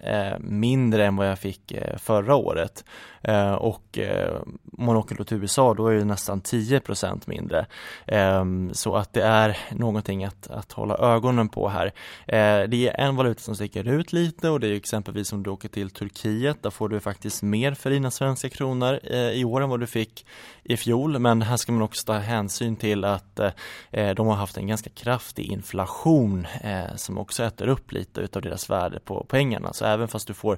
eh, 0.03 0.39
mindre 0.39 1.05
än 1.05 1.15
vad 1.15 1.29
jag 1.29 1.39
fick 1.39 1.71
eh, 1.71 1.97
förra 1.97 2.35
året. 2.35 2.83
Eh, 3.21 3.53
och 3.53 3.97
eh, 3.97 4.35
om 4.77 4.85
man 4.85 4.95
åker 4.95 5.15
då 5.15 5.23
till 5.23 5.37
USA 5.37 5.73
då 5.73 5.87
är 5.87 5.95
det 5.95 6.05
nästan 6.05 6.41
10% 6.41 7.21
mindre. 7.25 7.65
Eh, 8.05 8.45
så 8.71 8.95
att 8.95 9.13
det 9.13 9.23
är 9.23 9.57
någonting 9.71 10.25
att, 10.25 10.47
att 10.47 10.71
hålla 10.71 10.97
ögonen 10.97 11.49
på 11.49 11.69
här. 11.69 11.85
Eh, 12.27 12.69
det 12.69 12.87
är 12.87 12.99
en 12.99 13.15
valuta 13.15 13.41
som 13.41 13.55
sticker 13.55 13.87
ut 13.87 14.13
lite 14.13 14.28
lite 14.29 14.49
och 14.49 14.59
det 14.59 14.67
är 14.67 14.73
exempelvis 14.73 15.33
om 15.33 15.43
du 15.43 15.49
åker 15.49 15.69
till 15.69 15.89
Turkiet, 15.89 16.63
där 16.63 16.69
får 16.69 16.89
du 16.89 16.99
faktiskt 16.99 17.43
mer 17.43 17.73
för 17.73 17.89
dina 17.89 18.11
svenska 18.11 18.49
kronor 18.49 18.99
eh, 19.03 19.31
i 19.31 19.45
år 19.45 19.61
än 19.61 19.69
vad 19.69 19.79
du 19.79 19.87
fick 19.87 20.25
i 20.63 20.77
fjol. 20.77 21.19
Men 21.19 21.41
här 21.41 21.57
ska 21.57 21.71
man 21.71 21.81
också 21.81 22.05
ta 22.05 22.13
hänsyn 22.13 22.75
till 22.75 23.05
att 23.05 23.39
eh, 23.39 23.51
eh 23.91 24.15
de 24.15 24.27
har 24.27 24.35
haft 24.35 24.57
en 24.57 24.67
ganska 24.67 24.89
kraftig 24.89 25.51
inflation 25.51 26.47
eh, 26.61 26.95
som 26.95 27.17
också 27.17 27.43
äter 27.43 27.67
upp 27.67 27.91
lite 27.91 28.21
utav 28.21 28.41
deras 28.41 28.69
värde 28.69 28.99
på 28.99 29.23
pengarna. 29.29 29.73
Så 29.73 29.85
även 29.85 30.07
fast 30.07 30.27
du 30.27 30.33
får 30.33 30.57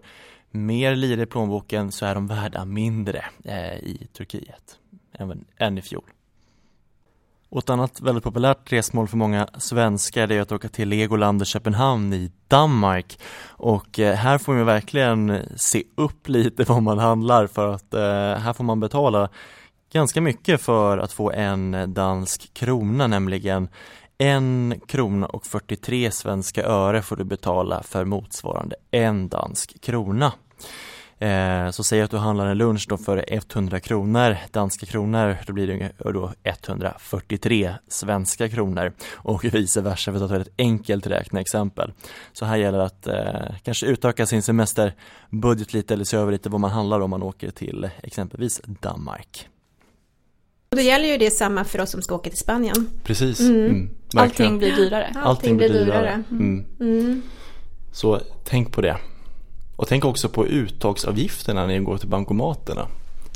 mer 0.51 0.95
lira 0.95 1.21
i 1.21 1.25
plånboken 1.25 1.91
så 1.91 2.05
är 2.05 2.15
de 2.15 2.27
värda 2.27 2.65
mindre 2.65 3.25
eh, 3.43 3.75
i 3.75 4.07
Turkiet 4.13 4.79
än, 5.13 5.45
än 5.57 5.77
i 5.77 5.81
fjol. 5.81 6.11
Och 7.51 7.59
ett 7.59 7.69
annat 7.69 8.01
väldigt 8.01 8.23
populärt 8.23 8.71
resmål 8.71 9.07
för 9.07 9.17
många 9.17 9.47
svenskar 9.57 10.31
är 10.31 10.41
att 10.41 10.51
åka 10.51 10.69
till 10.69 10.89
Legoland 10.89 11.41
i 11.41 11.45
Köpenhamn 11.45 12.13
i 12.13 12.31
Danmark. 12.47 13.19
Och 13.47 13.99
eh, 13.99 14.15
här 14.15 14.37
får 14.37 14.53
man 14.53 14.65
verkligen 14.65 15.39
se 15.55 15.83
upp 15.97 16.27
lite 16.27 16.63
vad 16.63 16.83
man 16.83 16.97
handlar 16.97 17.47
för 17.47 17.67
att 17.67 17.93
eh, 17.93 18.01
här 18.35 18.53
får 18.53 18.63
man 18.63 18.79
betala 18.79 19.29
ganska 19.93 20.21
mycket 20.21 20.61
för 20.61 20.97
att 20.97 21.11
få 21.11 21.31
en 21.31 21.93
dansk 21.93 22.53
krona, 22.53 23.07
nämligen 23.07 23.69
en 24.17 24.81
krona 24.87 25.25
och 25.25 25.45
43 25.45 26.11
svenska 26.11 26.63
öre 26.63 27.01
får 27.01 27.15
du 27.15 27.23
betala 27.23 27.83
för 27.83 28.05
motsvarande 28.05 28.75
en 28.91 29.29
dansk 29.29 29.81
krona. 29.81 30.33
Eh, 31.21 31.71
så 31.71 31.83
säg 31.83 32.01
att 32.01 32.11
du 32.11 32.17
handlar 32.17 32.45
en 32.45 32.57
lunch 32.57 32.85
då 32.89 32.97
för 32.97 33.25
100 33.27 33.79
kronor 33.79 34.37
danska 34.51 34.85
kronor, 34.85 35.37
då 35.47 35.53
blir 35.53 35.67
det 35.67 35.91
då 36.11 36.33
143 36.43 37.75
svenska 37.87 38.49
kronor 38.49 38.93
och 39.13 39.45
vice 39.45 39.81
versa 39.81 40.13
för 40.13 40.23
att 40.23 40.29
ta 40.29 40.37
ett 40.37 40.53
enkelt 40.57 41.07
räkneexempel. 41.07 41.93
Så 42.33 42.45
här 42.45 42.57
gäller 42.57 42.77
det 42.77 42.85
att 42.85 43.07
eh, 43.07 43.55
kanske 43.63 43.85
utöka 43.85 44.25
sin 44.25 44.41
semesterbudget 44.41 45.73
lite 45.73 45.93
eller 45.93 46.03
se 46.03 46.17
över 46.17 46.31
lite 46.31 46.49
vad 46.49 46.61
man 46.61 46.71
handlar 46.71 46.99
om 46.99 47.09
man 47.09 47.23
åker 47.23 47.51
till 47.51 47.89
exempelvis 48.03 48.61
Danmark. 48.65 49.47
Och 50.69 50.77
då 50.77 50.81
gäller 50.81 51.07
ju 51.07 51.17
det 51.17 51.31
samma 51.31 51.63
för 51.63 51.81
oss 51.81 51.91
som 51.91 52.01
ska 52.01 52.15
åka 52.15 52.29
till 52.29 52.39
Spanien. 52.39 52.87
Precis. 53.03 53.39
Mm. 53.39 53.65
Mm, 53.65 53.89
Allting 54.15 54.57
blir 54.57 54.75
dyrare. 54.75 55.05
Allting, 55.05 55.21
Allting 55.23 55.57
blir 55.57 55.69
dyrare. 55.69 55.85
dyrare. 55.85 56.23
Mm. 56.31 56.65
mm. 56.79 57.21
Så 57.91 58.21
tänk 58.43 58.71
på 58.71 58.81
det. 58.81 58.97
Och 59.81 59.87
tänk 59.87 60.05
också 60.05 60.29
på 60.29 60.45
uttagsavgifterna 60.45 61.61
när 61.61 61.67
ni 61.67 61.79
går 61.79 61.97
till 61.97 62.07
bankomaterna. 62.07 62.87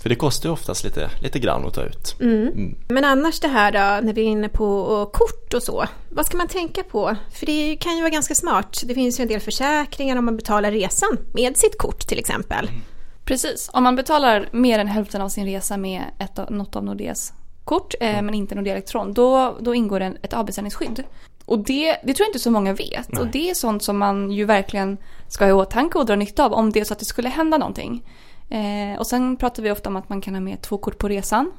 För 0.01 0.09
det 0.09 0.15
kostar 0.15 0.49
ju 0.49 0.53
oftast 0.53 0.83
lite, 0.83 1.09
lite 1.21 1.39
grann 1.39 1.65
att 1.65 1.73
ta 1.73 1.83
ut. 1.83 2.15
Mm. 2.19 2.47
Mm. 2.47 2.75
Men 2.87 3.05
annars 3.05 3.39
det 3.39 3.47
här 3.47 3.71
då, 3.71 4.05
när 4.05 4.13
vi 4.13 4.21
är 4.21 4.25
inne 4.25 4.49
på 4.49 5.09
kort 5.13 5.53
och 5.53 5.63
så. 5.63 5.85
Vad 6.09 6.25
ska 6.25 6.37
man 6.37 6.47
tänka 6.47 6.83
på? 6.83 7.15
För 7.31 7.45
det 7.45 7.75
kan 7.75 7.95
ju 7.95 8.01
vara 8.01 8.09
ganska 8.09 8.35
smart. 8.35 8.81
Det 8.85 8.93
finns 8.93 9.19
ju 9.19 9.21
en 9.21 9.27
del 9.27 9.39
försäkringar 9.39 10.17
om 10.17 10.25
man 10.25 10.37
betalar 10.37 10.71
resan 10.71 11.17
med 11.33 11.57
sitt 11.57 11.77
kort 11.77 12.07
till 12.07 12.19
exempel. 12.19 12.67
Mm. 12.67 12.81
Precis, 13.23 13.69
om 13.73 13.83
man 13.83 13.95
betalar 13.95 14.49
mer 14.51 14.79
än 14.79 14.87
hälften 14.87 15.21
av 15.21 15.29
sin 15.29 15.45
resa 15.45 15.77
med 15.77 16.03
ett, 16.19 16.49
något 16.49 16.75
av 16.75 16.83
Nordeas 16.83 17.33
kort 17.63 17.93
eh, 17.99 18.09
mm. 18.09 18.25
men 18.25 18.35
inte 18.35 18.55
Nordea 18.55 18.73
Elektron, 18.73 19.13
då, 19.13 19.57
då 19.59 19.75
ingår 19.75 19.99
det 19.99 20.13
ett 20.21 20.33
avbeställningsskydd. 20.33 21.03
Och 21.45 21.59
det, 21.59 21.97
det 22.03 22.13
tror 22.13 22.25
jag 22.25 22.29
inte 22.29 22.39
så 22.39 22.51
många 22.51 22.73
vet. 22.73 23.11
Nej. 23.11 23.21
Och 23.21 23.27
det 23.27 23.49
är 23.49 23.53
sånt 23.53 23.83
som 23.83 23.97
man 23.97 24.31
ju 24.31 24.45
verkligen 24.45 24.97
ska 25.27 25.45
ha 25.45 25.49
i 25.49 25.53
åtanke 25.53 25.97
och 25.97 26.05
dra 26.05 26.15
nytta 26.15 26.45
av 26.45 26.53
om 26.53 26.71
det 26.71 26.79
är 26.79 26.85
så 26.85 26.93
att 26.93 26.99
det 26.99 27.05
skulle 27.05 27.29
hända 27.29 27.57
någonting. 27.57 28.03
Eh, 28.49 28.99
och 28.99 29.07
sen 29.07 29.37
pratar 29.37 29.63
vi 29.63 29.71
ofta 29.71 29.89
om 29.89 29.95
att 29.95 30.09
man 30.09 30.21
kan 30.21 30.33
ha 30.33 30.41
med 30.41 30.61
två 30.61 30.77
kort 30.77 30.97
på 30.97 31.07
resan. 31.07 31.51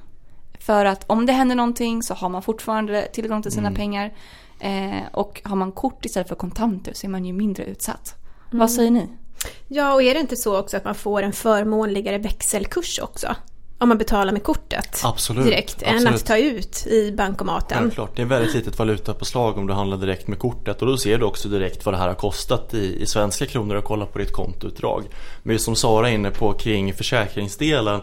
För 0.61 0.85
att 0.85 1.05
om 1.07 1.27
det 1.27 1.33
händer 1.33 1.55
någonting 1.55 2.03
så 2.03 2.15
har 2.15 2.29
man 2.29 2.43
fortfarande 2.43 3.09
tillgång 3.13 3.43
till 3.43 3.53
sina 3.53 3.69
mm. 3.69 3.77
pengar. 3.77 4.15
Eh, 4.61 5.03
och 5.13 5.41
har 5.45 5.57
man 5.57 5.73
kort 5.73 6.05
istället 6.05 6.29
för 6.29 6.35
kontanter 6.35 6.93
så 6.95 7.07
är 7.07 7.09
man 7.09 7.25
ju 7.25 7.33
mindre 7.33 7.65
utsatt. 7.65 8.15
Mm. 8.47 8.59
Vad 8.59 8.71
säger 8.71 8.91
ni? 8.91 9.09
Ja, 9.69 9.95
och 9.95 10.03
är 10.03 10.15
det 10.15 10.21
inte 10.21 10.37
så 10.37 10.59
också 10.59 10.77
att 10.77 10.85
man 10.85 10.95
får 10.95 11.23
en 11.23 11.33
förmånligare 11.33 12.19
växelkurs 12.19 12.99
också? 13.03 13.37
Om 13.79 13.89
man 13.89 13.99
betalar 13.99 14.33
med 14.33 14.43
kortet 14.43 15.01
absolut, 15.05 15.45
direkt 15.45 15.83
absolut. 15.83 16.07
än 16.07 16.15
att 16.15 16.27
ta 16.27 16.37
ut 16.37 16.87
i 16.87 17.13
bankomaten. 17.13 17.79
Självklart, 17.79 18.17
det 18.17 18.23
är 18.23 18.27
väldigt 18.27 18.55
litet 18.55 18.79
valutapåslag 18.79 19.59
om 19.59 19.67
du 19.67 19.73
handlar 19.73 19.97
direkt 19.97 20.29
med 20.29 20.39
kortet 20.39 20.83
och 20.83 20.89
då 20.89 20.97
ser 20.97 21.19
du 21.19 21.25
också 21.25 21.49
direkt 21.49 21.85
vad 21.85 21.95
det 21.95 21.99
här 21.99 22.09
har 22.09 22.15
kostat 22.15 22.75
i, 22.75 23.03
i 23.03 23.07
svenska 23.07 23.47
kronor 23.47 23.75
och 23.77 23.85
kolla 23.85 24.07
på 24.07 24.19
ditt 24.19 24.33
kontoutdrag. 24.33 25.05
Men 25.43 25.59
som 25.59 25.77
Sara 25.77 26.11
är 26.11 26.15
inne 26.15 26.31
på 26.31 26.53
kring 26.53 26.95
försäkringsdelen 26.95 28.01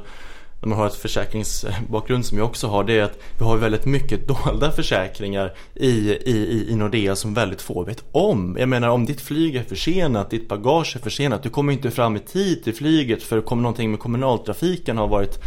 när 0.64 0.70
man 0.70 0.78
har 0.78 0.88
ett 0.88 0.96
försäkringsbakgrund 0.96 2.26
som 2.26 2.38
jag 2.38 2.48
också 2.48 2.68
har, 2.68 2.84
det 2.84 3.00
är 3.00 3.04
att 3.04 3.20
vi 3.40 3.46
har 3.46 3.58
väldigt 3.58 3.86
mycket 3.86 4.28
dolda 4.28 4.72
försäkringar 4.72 5.54
i, 5.76 5.88
i, 6.12 6.66
i 6.70 6.76
Nordea 6.76 7.16
som 7.16 7.34
väldigt 7.34 7.62
få 7.62 7.84
vet 7.84 8.04
om. 8.12 8.56
Jag 8.60 8.70
menar 8.70 8.90
om 8.90 9.06
ditt 9.06 9.22
flyg 9.22 9.56
är 9.56 9.64
försenat, 9.64 10.30
ditt 10.30 10.48
bagage 10.48 10.96
är 10.96 11.00
försenat, 11.00 11.44
du 11.44 11.50
kommer 11.50 11.74
inte 11.74 11.92
fram 11.92 12.16
i 12.16 12.20
tid 12.20 12.64
till 12.64 12.76
flyget 12.76 13.24
för 13.24 13.42
kommer 13.42 13.64
någonting 13.64 13.92
med 13.92 14.00
kommunaltrafiken 14.00 14.98
har 14.98 15.08
varit, 15.08 15.40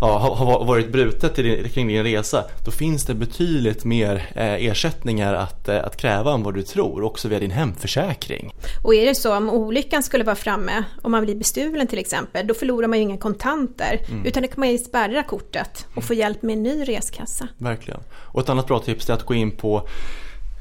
ja, 0.00 0.34
har 0.38 0.64
varit 0.64 0.92
brutet 0.92 1.36
kring 1.74 1.88
din 1.88 2.04
resa, 2.04 2.44
då 2.64 2.70
finns 2.70 3.04
det 3.04 3.14
betydligt 3.14 3.84
mer 3.84 4.14
eh, 4.34 4.66
ersättningar 4.66 5.34
att, 5.34 5.68
eh, 5.68 5.84
att 5.84 5.96
kräva 5.96 6.34
än 6.34 6.42
vad 6.42 6.54
du 6.54 6.62
tror, 6.62 7.02
också 7.02 7.28
via 7.28 7.38
din 7.38 7.50
hemförsäkring. 7.50 8.54
Och 8.84 8.94
är 8.94 9.06
det 9.06 9.14
så 9.14 9.36
om 9.36 9.50
olyckan 9.50 10.02
skulle 10.02 10.24
vara 10.24 10.36
framme, 10.36 10.84
om 11.02 11.12
man 11.12 11.24
blir 11.24 11.34
bestulen 11.34 11.86
till 11.86 11.98
exempel, 11.98 12.46
då 12.46 12.54
förlorar 12.54 12.88
man 12.88 12.98
ju 12.98 13.04
inga 13.04 13.18
kontanter, 13.18 14.00
mm. 14.08 14.26
utan 14.26 14.42
det 14.42 14.48
kan 14.56 14.60
man 14.60 14.70
ju 14.70 14.78
spärra 14.78 15.22
kortet 15.22 15.86
och 15.94 16.04
få 16.04 16.14
hjälp 16.14 16.42
med 16.42 16.52
en 16.52 16.62
ny 16.62 16.84
reskassa. 16.84 17.48
Verkligen. 17.58 18.00
Och 18.12 18.40
ett 18.40 18.48
annat 18.48 18.66
bra 18.66 18.78
tips 18.78 19.10
är 19.10 19.14
att 19.14 19.22
gå 19.22 19.34
in 19.34 19.50
på 19.50 19.88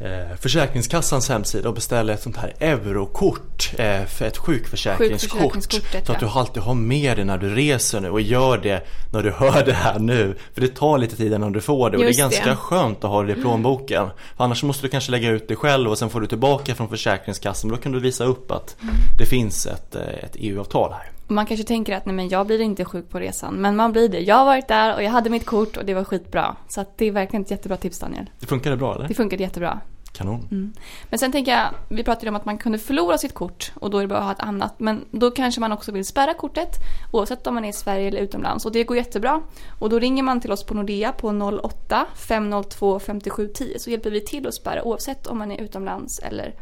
eh, 0.01 0.37
Försäkringskassans 0.37 1.29
hemsida 1.29 1.69
och 1.69 1.75
beställa 1.75 2.13
ett 2.13 2.21
sånt 2.21 2.37
här 2.37 2.53
eurokort 2.59 3.71
eh, 3.77 4.05
för 4.05 4.25
ett 4.25 4.37
sjukförsäkringskort. 4.37 5.57
Så 6.03 6.11
att 6.11 6.19
du 6.19 6.25
alltid 6.25 6.63
har 6.63 6.73
med 6.73 7.17
det 7.17 7.23
när 7.23 7.37
du 7.37 7.55
reser 7.55 8.01
nu 8.01 8.09
och 8.09 8.21
gör 8.21 8.57
det 8.57 8.87
när 9.13 9.23
du 9.23 9.31
hör 9.31 9.65
det 9.65 9.73
här 9.73 9.99
nu. 9.99 10.35
För 10.53 10.61
det 10.61 10.67
tar 10.67 10.97
lite 10.97 11.15
tid 11.15 11.33
innan 11.33 11.51
du 11.51 11.61
får 11.61 11.89
det 11.89 11.97
och 11.97 12.03
Just 12.03 12.17
det 12.17 12.21
är 12.21 12.23
ganska 12.23 12.49
det. 12.49 12.55
skönt 12.55 13.03
att 13.03 13.09
ha 13.09 13.23
det 13.23 13.31
i 13.31 13.35
plånboken. 13.35 14.07
För 14.37 14.43
annars 14.43 14.63
måste 14.63 14.85
du 14.85 14.89
kanske 14.89 15.11
lägga 15.11 15.29
ut 15.29 15.47
det 15.47 15.55
själv 15.55 15.89
och 15.89 15.97
sen 15.97 16.09
får 16.09 16.21
du 16.21 16.27
tillbaka 16.27 16.75
från 16.75 16.89
Försäkringskassan. 16.89 17.71
Då 17.71 17.77
kan 17.77 17.91
du 17.91 17.99
visa 17.99 18.23
upp 18.25 18.51
att 18.51 18.75
mm. 18.81 18.95
det 19.19 19.25
finns 19.25 19.65
ett, 19.65 19.95
eh, 19.95 20.01
ett 20.01 20.35
EU-avtal 20.35 20.91
här. 20.91 21.11
Man 21.27 21.45
kanske 21.45 21.65
tänker 21.65 21.95
att 21.95 22.05
nej 22.05 22.15
men 22.15 22.29
jag 22.29 22.47
blir 22.47 22.61
inte 22.61 22.85
sjuk 22.85 23.09
på 23.09 23.19
resan. 23.19 23.55
Men 23.55 23.75
man 23.75 23.91
blir 23.91 24.09
det. 24.09 24.19
Jag 24.19 24.35
har 24.35 24.45
varit 24.45 24.67
där 24.67 24.95
och 24.95 25.03
jag 25.03 25.11
hade 25.11 25.29
mitt 25.29 25.45
kort 25.45 25.77
och 25.77 25.85
det 25.85 25.93
var 25.93 26.03
skitbra. 26.03 26.55
Så 26.67 26.81
att 26.81 26.97
det 26.97 27.05
är 27.05 27.11
verkligen 27.11 27.43
ett 27.43 27.51
jättebra 27.51 27.77
tips 27.77 27.99
Daniel. 27.99 28.29
Det 28.39 28.45
funkade 28.45 28.77
bra 28.77 28.95
eller? 28.95 29.07
Det 29.07 29.13
funkade 29.13 29.43
jättebra. 29.43 29.79
Kanon. 30.15 30.47
Mm. 30.51 30.73
Men 31.09 31.19
sen 31.19 31.31
tänker 31.31 31.51
jag, 31.51 31.69
vi 31.89 32.03
pratade 32.03 32.29
om 32.29 32.35
att 32.35 32.45
man 32.45 32.57
kunde 32.57 32.77
förlora 32.77 33.17
sitt 33.17 33.33
kort 33.33 33.71
och 33.75 33.89
då 33.89 33.97
är 33.97 34.01
det 34.01 34.07
bra 34.07 34.17
att 34.17 34.23
ha 34.23 34.31
ett 34.31 34.39
annat. 34.39 34.79
Men 34.79 35.05
då 35.11 35.31
kanske 35.31 35.61
man 35.61 35.71
också 35.71 35.91
vill 35.91 36.05
spärra 36.05 36.33
kortet 36.33 36.69
oavsett 37.11 37.47
om 37.47 37.55
man 37.55 37.65
är 37.65 37.69
i 37.69 37.73
Sverige 37.73 38.07
eller 38.07 38.19
utomlands. 38.19 38.65
Och 38.65 38.71
det 38.71 38.83
går 38.83 38.97
jättebra. 38.97 39.41
Och 39.79 39.89
då 39.89 39.99
ringer 39.99 40.23
man 40.23 40.41
till 40.41 40.51
oss 40.51 40.63
på 40.63 40.73
Nordea 40.73 41.11
på 41.11 41.27
08 41.63 42.05
502 42.15 42.99
5710 42.99 43.73
så 43.77 43.89
hjälper 43.89 44.11
vi 44.11 44.21
till 44.21 44.47
att 44.47 44.53
spärra 44.53 44.83
oavsett 44.83 45.27
om 45.27 45.37
man 45.37 45.51
är 45.51 45.61
utomlands 45.61 46.19
eller 46.19 46.53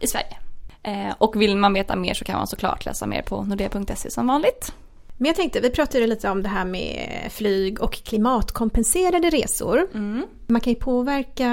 i 0.00 0.06
Sverige. 0.06 0.36
Eh, 0.82 1.14
och 1.18 1.42
vill 1.42 1.56
man 1.56 1.74
veta 1.74 1.96
mer 1.96 2.14
så 2.14 2.24
kan 2.24 2.36
man 2.36 2.46
såklart 2.46 2.84
läsa 2.84 3.06
mer 3.06 3.22
på 3.22 3.42
nordea.se 3.42 4.10
som 4.10 4.26
vanligt. 4.26 4.72
Men 5.16 5.26
jag 5.26 5.36
tänkte, 5.36 5.60
vi 5.60 5.70
pratade 5.70 6.06
lite 6.06 6.30
om 6.30 6.42
det 6.42 6.48
här 6.48 6.64
med 6.64 7.08
flyg 7.30 7.80
och 7.82 7.92
klimatkompenserade 7.92 9.30
resor. 9.30 9.86
Mm. 9.94 10.26
Man 10.46 10.60
kan 10.60 10.72
ju 10.72 10.78
påverka 10.78 11.48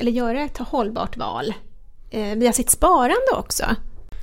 eller 0.00 0.12
göra 0.12 0.40
ett 0.42 0.58
hållbart 0.58 1.16
val 1.16 1.54
eh, 2.10 2.34
via 2.36 2.52
sitt 2.52 2.70
sparande 2.70 3.32
också. 3.36 3.64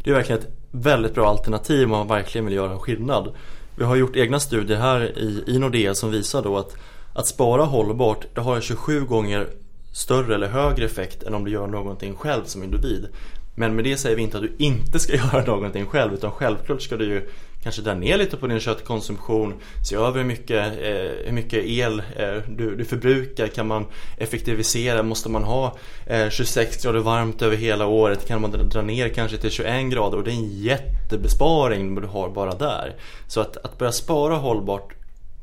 Det 0.04 0.10
är 0.10 0.16
verkligen 0.16 0.42
ett 0.42 0.54
väldigt 0.72 1.16
bra 1.16 1.28
alternativ 1.28 1.84
om 1.84 1.90
man 1.90 2.08
verkligen 2.08 2.46
vill 2.46 2.56
göra 2.56 2.72
en 2.72 2.80
skillnad. 2.80 3.36
Vi 3.76 3.84
har 3.84 3.96
gjort 3.96 4.16
egna 4.16 4.40
studier 4.40 4.78
här 4.78 5.20
i, 5.20 5.44
i 5.48 5.60
Nordea 5.60 5.96
som 5.96 6.12
visar 6.12 6.44
då 6.44 6.58
att 6.58 6.76
att 7.14 7.28
spara 7.28 7.64
hållbart 7.64 8.26
det 8.34 8.42
har 8.42 8.62
27 8.62 9.06
gånger 9.06 9.48
större 9.94 10.36
eller 10.36 10.48
högre 10.48 10.86
effekt 10.86 11.24
än 11.24 11.34
om 11.34 11.44
du 11.46 11.52
gör 11.52 11.68
någonting 11.68 12.16
själv 12.16 12.44
som 12.46 12.64
individ. 12.64 13.08
Men 13.56 13.76
med 13.76 13.84
det 13.84 13.98
säger 13.98 14.16
vi 14.16 14.22
inte 14.22 14.38
att 14.38 14.44
du 14.44 14.54
inte 14.58 15.00
ska 15.00 15.16
göra 15.34 15.46
någonting 15.46 15.86
själv 15.86 16.14
utan 16.14 16.32
självklart 16.32 16.82
ska 16.82 16.98
du 16.98 17.06
ju 17.06 17.30
kanske 17.64 17.82
dra 17.82 17.94
ner 17.94 18.18
lite 18.18 18.38
på 18.38 18.48
din 18.48 18.60
köttkonsumtion, 18.60 19.54
se 19.90 19.96
över 19.96 20.18
hur 20.18 20.26
mycket, 20.26 20.66
eh, 20.66 21.26
hur 21.26 21.32
mycket 21.32 21.66
el 21.66 22.00
eh, 22.00 22.34
du, 22.48 22.76
du 22.76 22.86
förbrukar, 22.86 23.48
kan 23.48 23.68
man 23.68 23.86
effektivisera, 24.18 25.04
måste 25.04 25.30
man 25.30 25.44
ha 25.44 25.78
eh, 26.06 26.30
26 26.30 26.84
grader 26.84 27.00
varmt 27.00 27.42
över 27.42 27.58
hela 27.58 27.86
året, 27.86 28.28
kan 28.28 28.42
man 28.42 28.52
dra 28.52 28.82
ner 28.82 29.10
kanske 29.10 29.38
till 29.38 29.52
21 29.52 29.92
grader 29.92 30.18
och 30.18 30.24
det 30.24 30.32
är 30.32 30.36
en 30.36 30.62
jättebesparing 30.62 31.96
du 31.96 32.08
har 32.08 32.30
bara 32.30 32.56
där. 32.56 32.96
Så 33.28 33.42
att, 33.42 33.58
att 33.58 33.78
börja 33.78 33.92
spara 33.92 34.36
hållbart, 34.36 34.94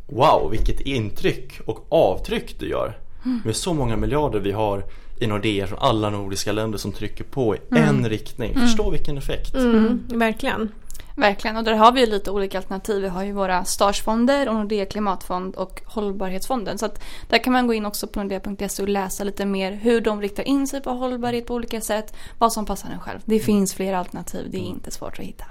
wow 0.06 0.50
vilket 0.50 0.80
intryck 0.80 1.60
och 1.64 1.86
avtryck 1.88 2.58
du 2.58 2.68
gör. 2.68 2.98
Mm. 3.24 3.40
Med 3.44 3.56
så 3.56 3.74
många 3.74 3.96
miljarder 3.96 4.40
vi 4.40 4.52
har 4.52 4.84
i 5.20 5.26
Nordea 5.26 5.66
från 5.66 5.78
alla 5.78 6.10
nordiska 6.10 6.52
länder 6.52 6.78
som 6.78 6.92
trycker 6.92 7.24
på 7.24 7.56
i 7.56 7.58
mm. 7.70 7.88
en 7.88 8.08
riktning. 8.08 8.54
Förstå 8.54 8.82
mm. 8.82 8.92
vilken 8.92 9.18
effekt. 9.18 9.54
Mm, 9.54 10.04
verkligen. 10.08 10.72
Verkligen, 11.16 11.56
och 11.56 11.64
där 11.64 11.74
har 11.74 11.92
vi 11.92 12.06
lite 12.06 12.30
olika 12.30 12.58
alternativ. 12.58 13.02
Vi 13.02 13.08
har 13.08 13.24
ju 13.24 13.32
våra 13.32 13.64
Starsfonder 13.64 14.48
och 14.48 14.54
Nordea 14.54 14.86
Klimatfond 14.86 15.54
och 15.54 15.82
Hållbarhetsfonden. 15.84 16.78
Så 16.78 16.86
att 16.86 17.02
där 17.28 17.38
kan 17.44 17.52
man 17.52 17.66
gå 17.66 17.74
in 17.74 17.86
också 17.86 18.06
på 18.06 18.22
nordea.se 18.22 18.82
och 18.82 18.88
läsa 18.88 19.24
lite 19.24 19.46
mer 19.46 19.72
hur 19.72 20.00
de 20.00 20.20
riktar 20.20 20.42
in 20.42 20.66
sig 20.66 20.80
på 20.80 20.90
hållbarhet 20.90 21.46
på 21.46 21.54
olika 21.54 21.80
sätt. 21.80 22.14
Vad 22.38 22.52
som 22.52 22.66
passar 22.66 22.90
en 22.90 23.00
själv. 23.00 23.18
Det 23.24 23.34
Mm. 23.34 23.44
finns 23.44 23.74
flera 23.74 23.98
alternativ, 23.98 24.46
det 24.50 24.56
är 24.56 24.60
inte 24.60 24.90
svårt 24.90 25.18
att 25.18 25.24
hitta. 25.24 25.44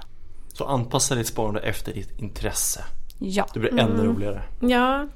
Så 0.48 0.64
anpassa 0.64 1.14
ditt 1.14 1.26
sparande 1.26 1.60
efter 1.60 1.92
ditt 1.94 2.18
intresse. 2.20 2.84
Ja. 3.18 3.46
Det 3.54 3.60
blir 3.60 3.78
ännu 3.78 4.04
roligare. 4.04 4.42
Ja. 4.60 5.08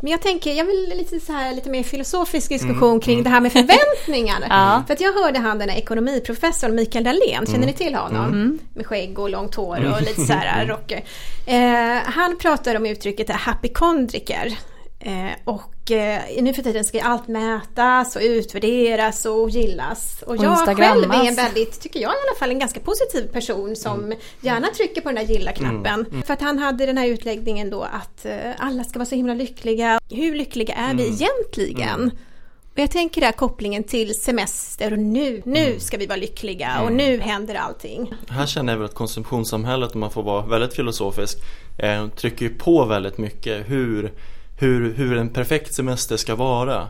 Men 0.00 0.10
jag 0.10 0.22
tänker, 0.22 0.52
jag 0.52 0.64
vill 0.64 0.92
lite 0.96 1.20
så 1.20 1.32
här 1.32 1.54
lite 1.54 1.70
mer 1.70 1.82
filosofisk 1.82 2.48
diskussion 2.48 3.00
kring 3.00 3.22
det 3.22 3.30
här 3.30 3.40
med 3.40 3.52
förväntningar. 3.52 4.36
Ja. 4.50 4.82
För 4.86 4.94
att 4.94 5.00
jag 5.00 5.12
hörde 5.12 5.38
han 5.38 5.58
den 5.58 5.68
här 5.68 5.76
ekonomiprofessorn 5.76 6.74
Mikael 6.74 7.04
Dahlén, 7.04 7.46
känner 7.46 7.66
ni 7.66 7.72
till 7.72 7.94
honom? 7.94 8.58
Med 8.74 8.86
skägg 8.86 9.18
och 9.18 9.30
långt 9.30 9.54
hår 9.54 9.92
och 9.94 10.00
lite 10.02 10.20
så 10.26 10.32
här 10.32 10.66
rocker. 10.66 11.04
Eh, 11.46 12.02
han 12.04 12.36
pratar 12.38 12.74
om 12.76 12.86
uttrycket 12.86 13.30
hypokondriker. 13.30 14.56
Eh, 15.02 15.30
och 15.44 15.90
eh, 15.90 16.42
nu 16.42 16.52
för 16.54 16.62
tiden 16.62 16.84
ska 16.84 17.02
allt 17.02 17.28
mätas 17.28 18.16
och 18.16 18.22
utvärderas 18.22 19.26
och 19.26 19.50
gillas. 19.50 20.22
Och, 20.22 20.28
Och 20.28 20.44
jag 20.44 20.76
själv 20.76 21.10
är 21.12 21.28
en 21.28 21.34
väldigt, 21.34 21.80
tycker 21.80 22.00
jag 22.00 22.10
i 22.10 22.14
alla 22.28 22.38
fall, 22.38 22.50
en 22.50 22.58
ganska 22.58 22.80
positiv 22.80 23.32
person 23.32 23.76
som 23.76 24.14
gärna 24.40 24.66
trycker 24.68 25.00
på 25.00 25.08
den 25.08 25.26
där 25.26 25.34
gilla-knappen. 25.34 26.22
För 26.26 26.34
att 26.34 26.40
han 26.40 26.58
hade 26.58 26.86
den 26.86 26.98
här 26.98 27.06
utläggningen 27.06 27.70
då 27.70 27.82
att 27.82 28.24
eh, 28.26 28.50
alla 28.58 28.84
ska 28.84 28.98
vara 28.98 29.06
så 29.06 29.14
himla 29.14 29.34
lyckliga. 29.34 30.00
Hur 30.10 30.34
lyckliga 30.34 30.74
är 30.74 30.94
vi 30.94 31.02
egentligen? 31.06 32.10
Och 32.72 32.78
jag 32.78 32.90
tänker 32.90 33.20
där 33.20 33.32
kopplingen 33.32 33.84
till 33.84 34.14
semester 34.20 34.92
och 34.92 34.98
nu, 34.98 35.42
nu 35.44 35.80
ska 35.80 35.96
vi 35.96 36.06
vara 36.06 36.16
lyckliga 36.16 36.80
och 36.82 36.92
nu 36.92 37.20
händer 37.20 37.54
allting. 37.54 38.14
Här 38.28 38.46
känner 38.46 38.72
jag 38.72 38.78
väl 38.78 38.88
att 38.88 38.94
konsumtionssamhället, 38.94 39.94
om 39.94 40.00
man 40.00 40.10
får 40.10 40.22
vara 40.22 40.46
väldigt 40.46 40.74
filosofisk, 40.74 41.38
trycker 42.16 42.44
ju 42.44 42.54
på 42.54 42.84
väldigt 42.84 43.18
mycket 43.18 43.70
hur, 43.70 44.12
hur, 44.60 44.94
hur 44.94 45.16
en 45.16 45.28
perfekt 45.28 45.74
semester 45.74 46.16
ska 46.16 46.34
vara. 46.34 46.88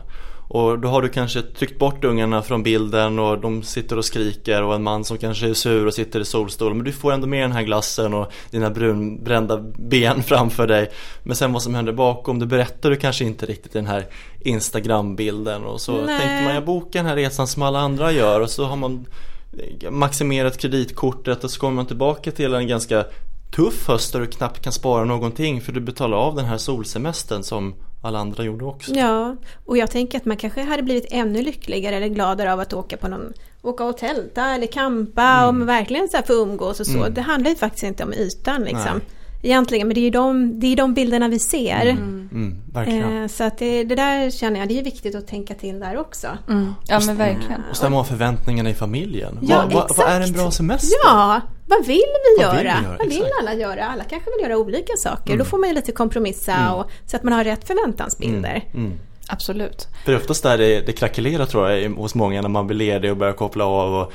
Och 0.53 0.79
då 0.79 0.87
har 0.87 1.01
du 1.01 1.09
kanske 1.09 1.41
tryckt 1.41 1.79
bort 1.79 2.03
ungarna 2.03 2.41
från 2.41 2.63
bilden 2.63 3.19
och 3.19 3.41
de 3.41 3.63
sitter 3.63 3.97
och 3.97 4.05
skriker 4.05 4.63
och 4.63 4.75
en 4.75 4.83
man 4.83 5.03
som 5.03 5.17
kanske 5.17 5.49
är 5.49 5.53
sur 5.53 5.87
och 5.87 5.93
sitter 5.93 6.19
i 6.19 6.25
solstol. 6.25 6.73
Men 6.73 6.85
du 6.85 6.91
får 6.91 7.11
ändå 7.11 7.27
med 7.27 7.43
den 7.43 7.51
här 7.51 7.63
glassen 7.63 8.13
och 8.13 8.31
dina 8.49 8.69
brunbrända 8.69 9.57
ben 9.77 10.23
framför 10.27 10.67
dig. 10.67 10.91
Men 11.23 11.35
sen 11.35 11.53
vad 11.53 11.61
som 11.61 11.75
händer 11.75 11.93
bakom, 11.93 12.39
det 12.39 12.45
berättar 12.45 12.89
du 12.89 12.95
kanske 12.95 13.25
inte 13.25 13.45
riktigt 13.45 13.75
i 13.75 13.77
den 13.77 13.87
här 13.87 14.05
Instagram-bilden. 14.39 15.63
Och 15.63 15.81
så 15.81 15.91
Nej. 15.91 16.19
tänkte 16.19 16.43
man, 16.43 16.55
jag 16.55 16.65
bokar 16.65 16.99
den 16.99 17.05
här 17.05 17.15
resan 17.15 17.47
som 17.47 17.61
alla 17.61 17.79
andra 17.79 18.11
gör 18.11 18.41
och 18.41 18.49
så 18.49 18.65
har 18.65 18.75
man 18.75 19.05
maximerat 19.89 20.57
kreditkortet 20.57 21.43
och 21.43 21.51
så 21.51 21.59
kommer 21.59 21.73
man 21.73 21.85
tillbaka 21.85 22.31
till 22.31 22.53
en 22.53 22.67
ganska 22.67 23.05
tuff 23.55 23.87
höst 23.87 24.13
där 24.13 24.19
du 24.19 24.27
knappt 24.27 24.63
kan 24.63 24.73
spara 24.73 25.05
någonting 25.05 25.61
för 25.61 25.71
du 25.71 25.79
betalar 25.79 26.17
av 26.17 26.35
den 26.35 26.45
här 26.45 26.57
solsemestern 26.57 27.43
som 27.43 27.75
alla 28.01 28.19
andra 28.19 28.43
gjorde 28.43 28.65
också. 28.65 28.91
Ja, 28.93 29.35
och 29.65 29.77
jag 29.77 29.91
tänker 29.91 30.17
att 30.17 30.25
man 30.25 30.37
kanske 30.37 30.61
hade 30.61 30.83
blivit 30.83 31.05
ännu 31.11 31.41
lyckligare 31.41 31.95
eller 31.95 32.07
gladare 32.07 32.53
av 32.53 32.59
att 32.59 32.73
åka 32.73 32.97
på 32.97 33.07
någon 33.07 33.33
åka 33.61 33.83
och 33.83 33.97
tälta 33.97 34.45
eller 34.45 34.67
campa 34.67 35.47
och 35.47 35.69
verkligen 35.69 36.09
så 36.09 36.17
här 36.17 36.23
få 36.23 36.33
umgås 36.33 36.79
och 36.79 36.87
så. 36.87 37.09
Det 37.09 37.21
handlar 37.21 37.49
ju 37.49 37.55
faktiskt 37.55 37.83
inte 37.83 38.03
om 38.03 38.13
ytan 38.13 38.61
liksom. 38.61 38.97
Nej. 38.97 39.20
Egentligen, 39.41 39.87
men 39.87 39.93
det 39.93 39.99
är 39.99 40.03
ju 40.03 40.09
de, 40.09 40.59
det 40.59 40.67
är 40.67 40.75
de 40.75 40.93
bilderna 40.93 41.27
vi 41.27 41.39
ser. 41.39 41.81
Mm, 41.81 42.61
verkligen. 42.73 43.21
Eh, 43.23 43.27
så 43.27 43.43
att 43.43 43.57
det, 43.57 43.83
det 43.83 43.95
där 43.95 44.29
känner 44.29 44.59
jag, 44.59 44.69
det 44.69 44.79
är 44.79 44.83
viktigt 44.83 45.15
att 45.15 45.27
tänka 45.27 45.53
till 45.53 45.79
där 45.79 45.97
också. 45.97 46.27
Mm. 46.49 46.73
Ja 46.87 46.99
men 47.05 47.17
verkligen. 47.17 47.63
Och 47.69 47.77
stämma 47.77 47.99
av 47.99 48.03
förväntningarna 48.03 48.69
i 48.69 48.73
familjen. 48.73 49.39
Ja, 49.41 49.57
vad, 49.57 49.73
vad, 49.73 49.97
vad 49.97 50.07
är 50.07 50.15
en 50.15 50.21
exakt. 50.21 50.37
bra 50.37 50.51
semester? 50.51 50.97
Ja, 51.05 51.41
vad 51.67 51.85
vill 51.85 52.01
vi 52.37 52.43
Vad 52.43 52.55
vill 52.55 52.65
göra? 52.65 52.77
vi 52.79 52.85
göra? 52.85 52.97
Vad 52.97 53.07
vill 53.07 53.17
Exakt. 53.17 53.33
alla 53.39 53.53
göra? 53.53 53.85
Alla 53.85 54.03
kanske 54.03 54.29
vill 54.37 54.43
göra 54.49 54.57
olika 54.57 54.93
saker. 54.97 55.37
Då 55.37 55.45
får 55.45 55.57
man 55.57 55.69
ju 55.69 55.75
lite 55.75 55.91
kompromissa 55.91 56.73
och, 56.73 56.91
så 57.05 57.17
att 57.17 57.23
man 57.23 57.33
har 57.33 57.43
rätt 57.43 57.67
förväntansbilder. 57.67 58.63
Mm. 58.73 58.93
Absolut. 59.27 59.87
För 60.05 60.11
det 60.11 60.17
är 60.17 60.21
oftast 60.21 60.43
där 60.43 60.57
det, 60.57 60.81
det 60.81 60.93
krackelerar 60.93 61.45
tror 61.45 61.69
jag 61.69 61.89
hos 61.89 62.15
många 62.15 62.41
när 62.41 62.49
man 62.49 62.67
blir 62.67 62.77
ledig 62.77 63.11
och 63.11 63.17
börjar 63.17 63.33
koppla 63.33 63.65
av 63.65 63.93
och 63.93 64.13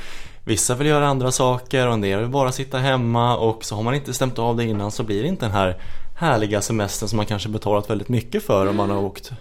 Vissa 0.49 0.75
vill 0.75 0.87
göra 0.87 1.07
andra 1.07 1.33
saker 1.33 1.87
och 1.87 1.95
en 1.95 2.01
del 2.01 2.21
vill 2.21 2.29
bara 2.29 2.53
sitta 2.53 2.79
hemma 2.79 3.37
och 3.37 3.65
så 3.65 3.77
har 3.77 3.83
man 3.83 3.95
inte 3.95 4.15
stämt 4.15 4.39
av 4.39 4.57
det 4.57 4.65
innan 4.65 4.91
så 4.91 5.03
blir 5.03 5.23
det 5.23 5.29
inte 5.29 5.45
den 5.45 5.53
här 5.53 5.77
härliga 6.17 6.61
semestern 6.61 7.09
som 7.09 7.17
man 7.17 7.27
kanske 7.27 7.49
betalat 7.49 7.91
väldigt 7.91 8.09
mycket 8.09 8.43
för 8.43 8.67
om 8.67 8.77
man 8.77 8.91
har 8.91 9.03
åkt 9.03 9.33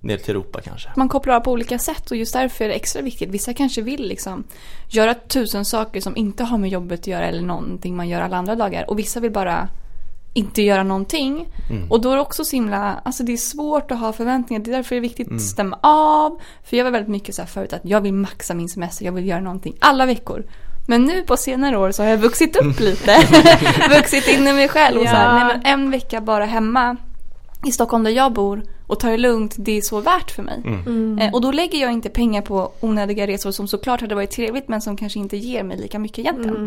ner 0.00 0.16
till 0.16 0.30
Europa 0.30 0.60
kanske. 0.60 0.88
Man 0.96 1.08
kopplar 1.08 1.34
av 1.34 1.40
på 1.40 1.52
olika 1.52 1.78
sätt 1.78 2.10
och 2.10 2.16
just 2.16 2.32
därför 2.32 2.64
är 2.64 2.68
det 2.68 2.74
extra 2.74 3.02
viktigt. 3.02 3.28
Vissa 3.28 3.54
kanske 3.54 3.82
vill 3.82 4.08
liksom 4.08 4.44
göra 4.88 5.14
tusen 5.14 5.64
saker 5.64 6.00
som 6.00 6.16
inte 6.16 6.44
har 6.44 6.58
med 6.58 6.70
jobbet 6.70 7.00
att 7.00 7.06
göra 7.06 7.26
eller 7.26 7.42
någonting 7.42 7.96
man 7.96 8.08
gör 8.08 8.20
alla 8.20 8.36
andra 8.36 8.54
dagar. 8.54 8.90
Och 8.90 8.98
vissa 8.98 9.20
vill 9.20 9.32
bara 9.32 9.68
inte 10.34 10.62
göra 10.62 10.82
någonting. 10.82 11.46
Och 11.90 12.00
då 12.00 12.10
är 12.10 12.16
det 12.16 12.22
också 12.22 12.44
så 12.44 12.56
himla, 12.56 13.00
alltså 13.04 13.22
det 13.22 13.32
är 13.32 13.36
svårt 13.36 13.90
att 13.90 13.98
ha 13.98 14.12
förväntningar. 14.12 14.62
Det 14.64 14.70
är 14.70 14.76
därför 14.76 14.94
det 14.94 14.98
är 14.98 15.00
viktigt 15.00 15.32
att 15.32 15.40
stämma 15.40 15.78
av. 15.82 16.40
För 16.64 16.76
jag 16.76 16.84
var 16.84 16.90
väldigt 16.90 17.10
mycket 17.10 17.34
så 17.34 17.42
här 17.42 17.46
förut 17.48 17.72
att 17.72 17.80
jag 17.84 18.00
vill 18.00 18.12
maxa 18.14 18.54
min 18.54 18.68
semester, 18.68 19.04
jag 19.04 19.12
vill 19.12 19.26
göra 19.28 19.40
någonting 19.40 19.74
alla 19.80 20.06
veckor. 20.06 20.44
Men 20.88 21.04
nu 21.04 21.22
på 21.22 21.36
senare 21.36 21.78
år 21.78 21.90
så 21.90 22.02
har 22.02 22.10
jag 22.10 22.18
vuxit 22.18 22.56
upp 22.56 22.80
lite. 22.80 23.16
vuxit 23.90 24.28
in 24.28 24.48
i 24.48 24.52
mig 24.52 24.68
själv. 24.68 25.00
Och 25.00 25.06
så 25.08 25.14
här, 25.14 25.38
Ja. 25.38 25.44
nej 25.46 25.56
men 25.64 25.80
en 25.80 25.90
vecka 25.90 26.20
bara 26.20 26.44
hemma 26.44 26.96
i 27.66 27.70
Stockholm 27.72 28.04
där 28.04 28.10
jag 28.10 28.32
bor 28.32 28.62
och 28.86 29.00
ta 29.00 29.08
det 29.10 29.16
lugnt, 29.18 29.54
det 29.58 29.76
är 29.76 29.80
så 29.80 30.00
värt 30.00 30.30
för 30.30 30.42
mig. 30.42 30.62
Eh, 31.20 31.34
och 31.34 31.40
då 31.40 31.52
lägger 31.52 31.78
jag 31.78 31.92
inte 31.92 32.08
pengar 32.08 32.42
på 32.42 32.72
onödiga 32.80 33.26
resor 33.26 33.50
som 33.50 33.68
såklart 33.68 34.00
hade 34.00 34.14
varit 34.14 34.30
trevligt 34.30 34.68
men 34.68 34.80
som 34.80 34.96
kanske 34.96 35.18
inte 35.18 35.36
ger 35.36 35.62
mig 35.62 35.76
lika 35.76 35.98
mycket 35.98 36.18
egentligen. 36.18 36.58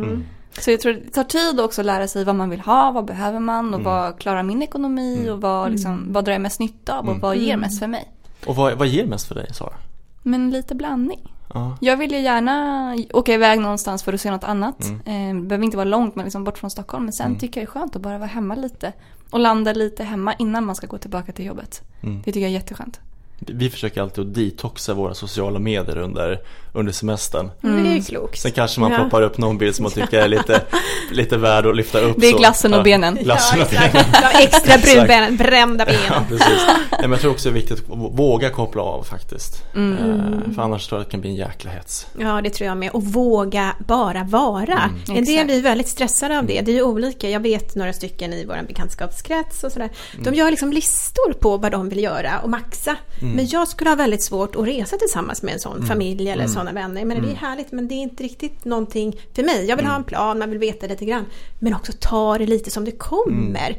Så 0.60 0.72
jag 0.72 0.80
tror 0.82 0.94
det 0.94 1.10
tar 1.10 1.24
tid 1.24 1.60
också 1.60 1.82
att 1.82 1.86
lära 1.86 2.08
sig 2.08 2.24
vad 2.24 2.36
man 2.36 2.50
vill 2.50 2.60
ha, 2.60 2.92
vad 2.92 3.06
behöver 3.06 3.40
man 3.40 3.74
och 3.74 3.82
vad 3.82 4.20
klarar 4.20 4.44
min 4.44 4.62
ekonomi 4.62 5.30
och 5.30 5.42
vad, 5.42 5.72
liksom, 5.72 6.14
vad 6.14 6.26
drar 6.26 6.34
jag 6.34 6.42
mest 6.42 6.60
nytta 6.60 7.00
av 7.00 7.10
och 7.10 7.18
vad 7.20 7.38
ger 7.38 7.58
mest 7.58 7.80
för 7.80 7.88
mig. 7.88 8.12
Och 8.46 8.56
vad, 8.56 8.74
vad 8.74 8.88
ger 8.88 9.06
mest 9.06 9.28
för 9.28 9.36
dig 9.36 9.54
Sara? 9.54 9.74
Men 10.22 10.50
lite 10.50 10.76
blandning. 10.76 11.34
Ja. 11.54 11.78
Jag 11.82 11.98
vill 11.98 12.12
ju 12.12 12.20
gärna 12.20 12.98
åka 13.14 13.34
iväg 13.34 13.60
någonstans 13.60 14.04
för 14.04 14.14
att 14.14 14.22
se 14.22 14.32
något 14.32 14.44
annat. 14.44 14.86
Eh, 15.06 15.36
det 15.36 15.42
behöver 15.42 15.64
inte 15.64 15.78
vara 15.78 15.86
långt 15.90 16.16
men 16.16 16.26
liksom 16.26 16.44
bort 16.44 16.58
från 16.58 16.70
Stockholm. 16.70 17.04
Men 17.04 17.14
sen 17.14 17.40
tycker 17.40 17.62
jag 17.62 17.68
det 17.68 17.70
är 17.70 17.74
skönt 17.74 17.96
att 17.96 18.02
bara 18.02 18.18
vara 18.18 18.30
hemma 18.30 18.56
lite. 18.56 18.94
Och 19.30 19.40
landa 19.40 19.74
lite 19.74 20.04
hemma 20.04 20.34
innan 20.34 20.66
man 20.66 20.76
ska 20.76 20.88
gå 20.88 20.98
tillbaka 20.98 21.32
till 21.32 21.46
jobbet. 21.46 21.82
Det 22.02 22.24
tycker 22.24 22.40
jag 22.40 22.50
är 22.50 22.54
jätteskönt. 22.54 23.00
Vi 23.40 23.70
försöker 23.70 24.02
alltid 24.02 24.28
att 24.28 24.34
detoxa 24.34 24.94
våra 24.94 25.14
sociala 25.14 25.60
medier 25.60 25.98
under, 25.98 26.40
under 26.74 26.92
semestern. 26.92 27.52
Men 27.62 27.84
det 27.84 27.90
är 27.90 27.96
ju 27.96 28.04
klokt. 28.04 28.40
Sen 28.40 28.52
kanske 28.52 28.80
man 28.80 28.92
Ja. 28.92 28.98
ploppar 28.98 29.22
upp 29.22 29.38
någon 29.38 29.58
bild 29.58 29.76
som 29.76 29.84
man 29.84 29.92
tycker 29.92 30.20
är 30.22 30.28
lite, 30.28 30.62
lite 31.12 31.38
värd 31.38 31.66
att 31.66 31.76
lyfta 31.76 32.00
upp. 32.00 32.16
Det 32.20 32.28
är 32.28 32.32
så. 32.32 32.38
glassen 32.38 32.74
och 32.74 32.80
Ja, 32.80 32.84
benen. 32.84 33.16
Glassen 33.16 33.60
Ja, 33.60 33.66
och 33.66 33.72
benen. 33.72 34.06
Ja, 34.14 34.30
extra 34.40 34.74
Exakt. 34.74 34.94
brunben, 34.96 35.38
brända 35.38 35.86
ben. 35.86 35.96
Ja, 36.10 36.24
precis. 36.30 36.48
Nej, 36.92 37.02
men 37.02 37.12
jag 37.12 37.20
tror 37.22 37.32
också 37.32 37.50
det 37.50 37.54
är 37.54 37.60
viktigt 37.62 37.80
att 37.80 37.98
våga 38.20 38.50
koppla 38.50 38.82
av 38.82 39.04
faktiskt. 39.04 39.64
Mm. 39.76 39.94
Eh, 39.98 40.54
För 40.56 40.62
annars 40.62 40.88
tror 40.88 41.00
jag 41.00 41.02
att 41.02 41.08
det 41.08 41.12
kan 41.12 41.22
bli 41.22 41.30
en 41.30 41.36
jäkla 41.36 41.72
hets. 41.72 42.08
Ja, 42.20 42.42
det 42.42 42.50
tror 42.50 42.68
jag 42.68 42.78
med. 42.78 42.92
Och 42.92 43.04
våga 43.04 43.76
bara 43.80 44.24
vara. 44.24 44.90
En 45.16 45.26
del 45.26 45.46
blir 45.46 45.62
väldigt 45.62 45.88
stressade 45.90 46.40
av 46.40 46.46
det. 46.46 46.62
Det 46.62 46.72
är 46.72 46.76
ju 46.76 46.84
olika. 46.84 47.30
Jag 47.30 47.40
vet 47.40 47.76
några 47.76 47.94
stycken 47.94 48.34
i 48.34 48.46
vår 48.46 48.60
bekantskapskrets 48.68 49.64
och 49.64 49.72
sådär. 49.72 49.90
De 50.24 50.34
gör 50.34 50.52
liksom 50.52 50.74
listor 50.74 51.34
på 51.34 51.58
vad 51.58 51.72
de 51.72 51.90
vill 51.90 52.04
göra 52.04 52.40
och 52.44 52.50
maxa. 52.50 52.96
Men 53.36 53.48
jag 53.48 53.68
skulle 53.68 53.90
ha 53.90 53.96
väldigt 53.96 54.24
svårt 54.24 54.56
att 54.56 54.68
resa 54.68 54.98
tillsammans 54.98 55.42
med 55.42 55.54
en 55.54 55.60
sån 55.60 55.86
familj 55.88 56.30
eller 56.30 56.48
sådana 56.48 56.72
vänner. 56.72 57.06
Men 57.06 57.22
det 57.22 57.32
är 57.32 57.36
härligt, 57.36 57.72
men 57.72 57.88
det 57.88 57.94
är 57.94 58.02
inte 58.02 58.24
riktigt 58.24 58.66
någonting 58.66 59.20
för 59.36 59.44
mig. 59.44 59.66
Jag 59.66 59.76
vill 59.78 59.86
ha 59.86 59.96
en 59.96 60.04
plan, 60.04 60.40
man 60.40 60.50
vill 60.50 60.60
veta 60.60 60.88
lite 60.88 61.06
grann. 61.06 61.26
Men 61.60 61.74
också 61.76 61.92
ta 62.00 62.38
det 62.38 62.46
lite 62.46 62.72
som 62.72 62.86
det 62.86 62.92
kommer. 62.92 63.76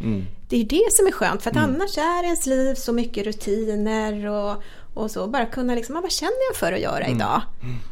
Det 0.49 0.61
är 0.61 0.65
det 0.65 0.93
som 0.93 1.07
är 1.07 1.13
skönt, 1.13 1.43
för 1.43 1.51
att 1.51 1.57
annars 1.57 1.99
är 1.99 2.25
ens 2.25 2.47
liv 2.47 2.75
så 2.75 2.93
mycket 2.93 3.27
rutiner 3.27 4.27
och, 4.27 4.63
och 4.95 5.11
så. 5.11 5.27
Bara 5.27 5.47
kunna 5.47 5.75
liksom, 5.75 5.97
ah, 5.97 6.01
vad 6.01 6.13
känner 6.13 6.49
jag 6.51 6.57
för 6.57 6.73
att 6.73 6.81
göra 6.81 7.07
idag? 7.09 7.43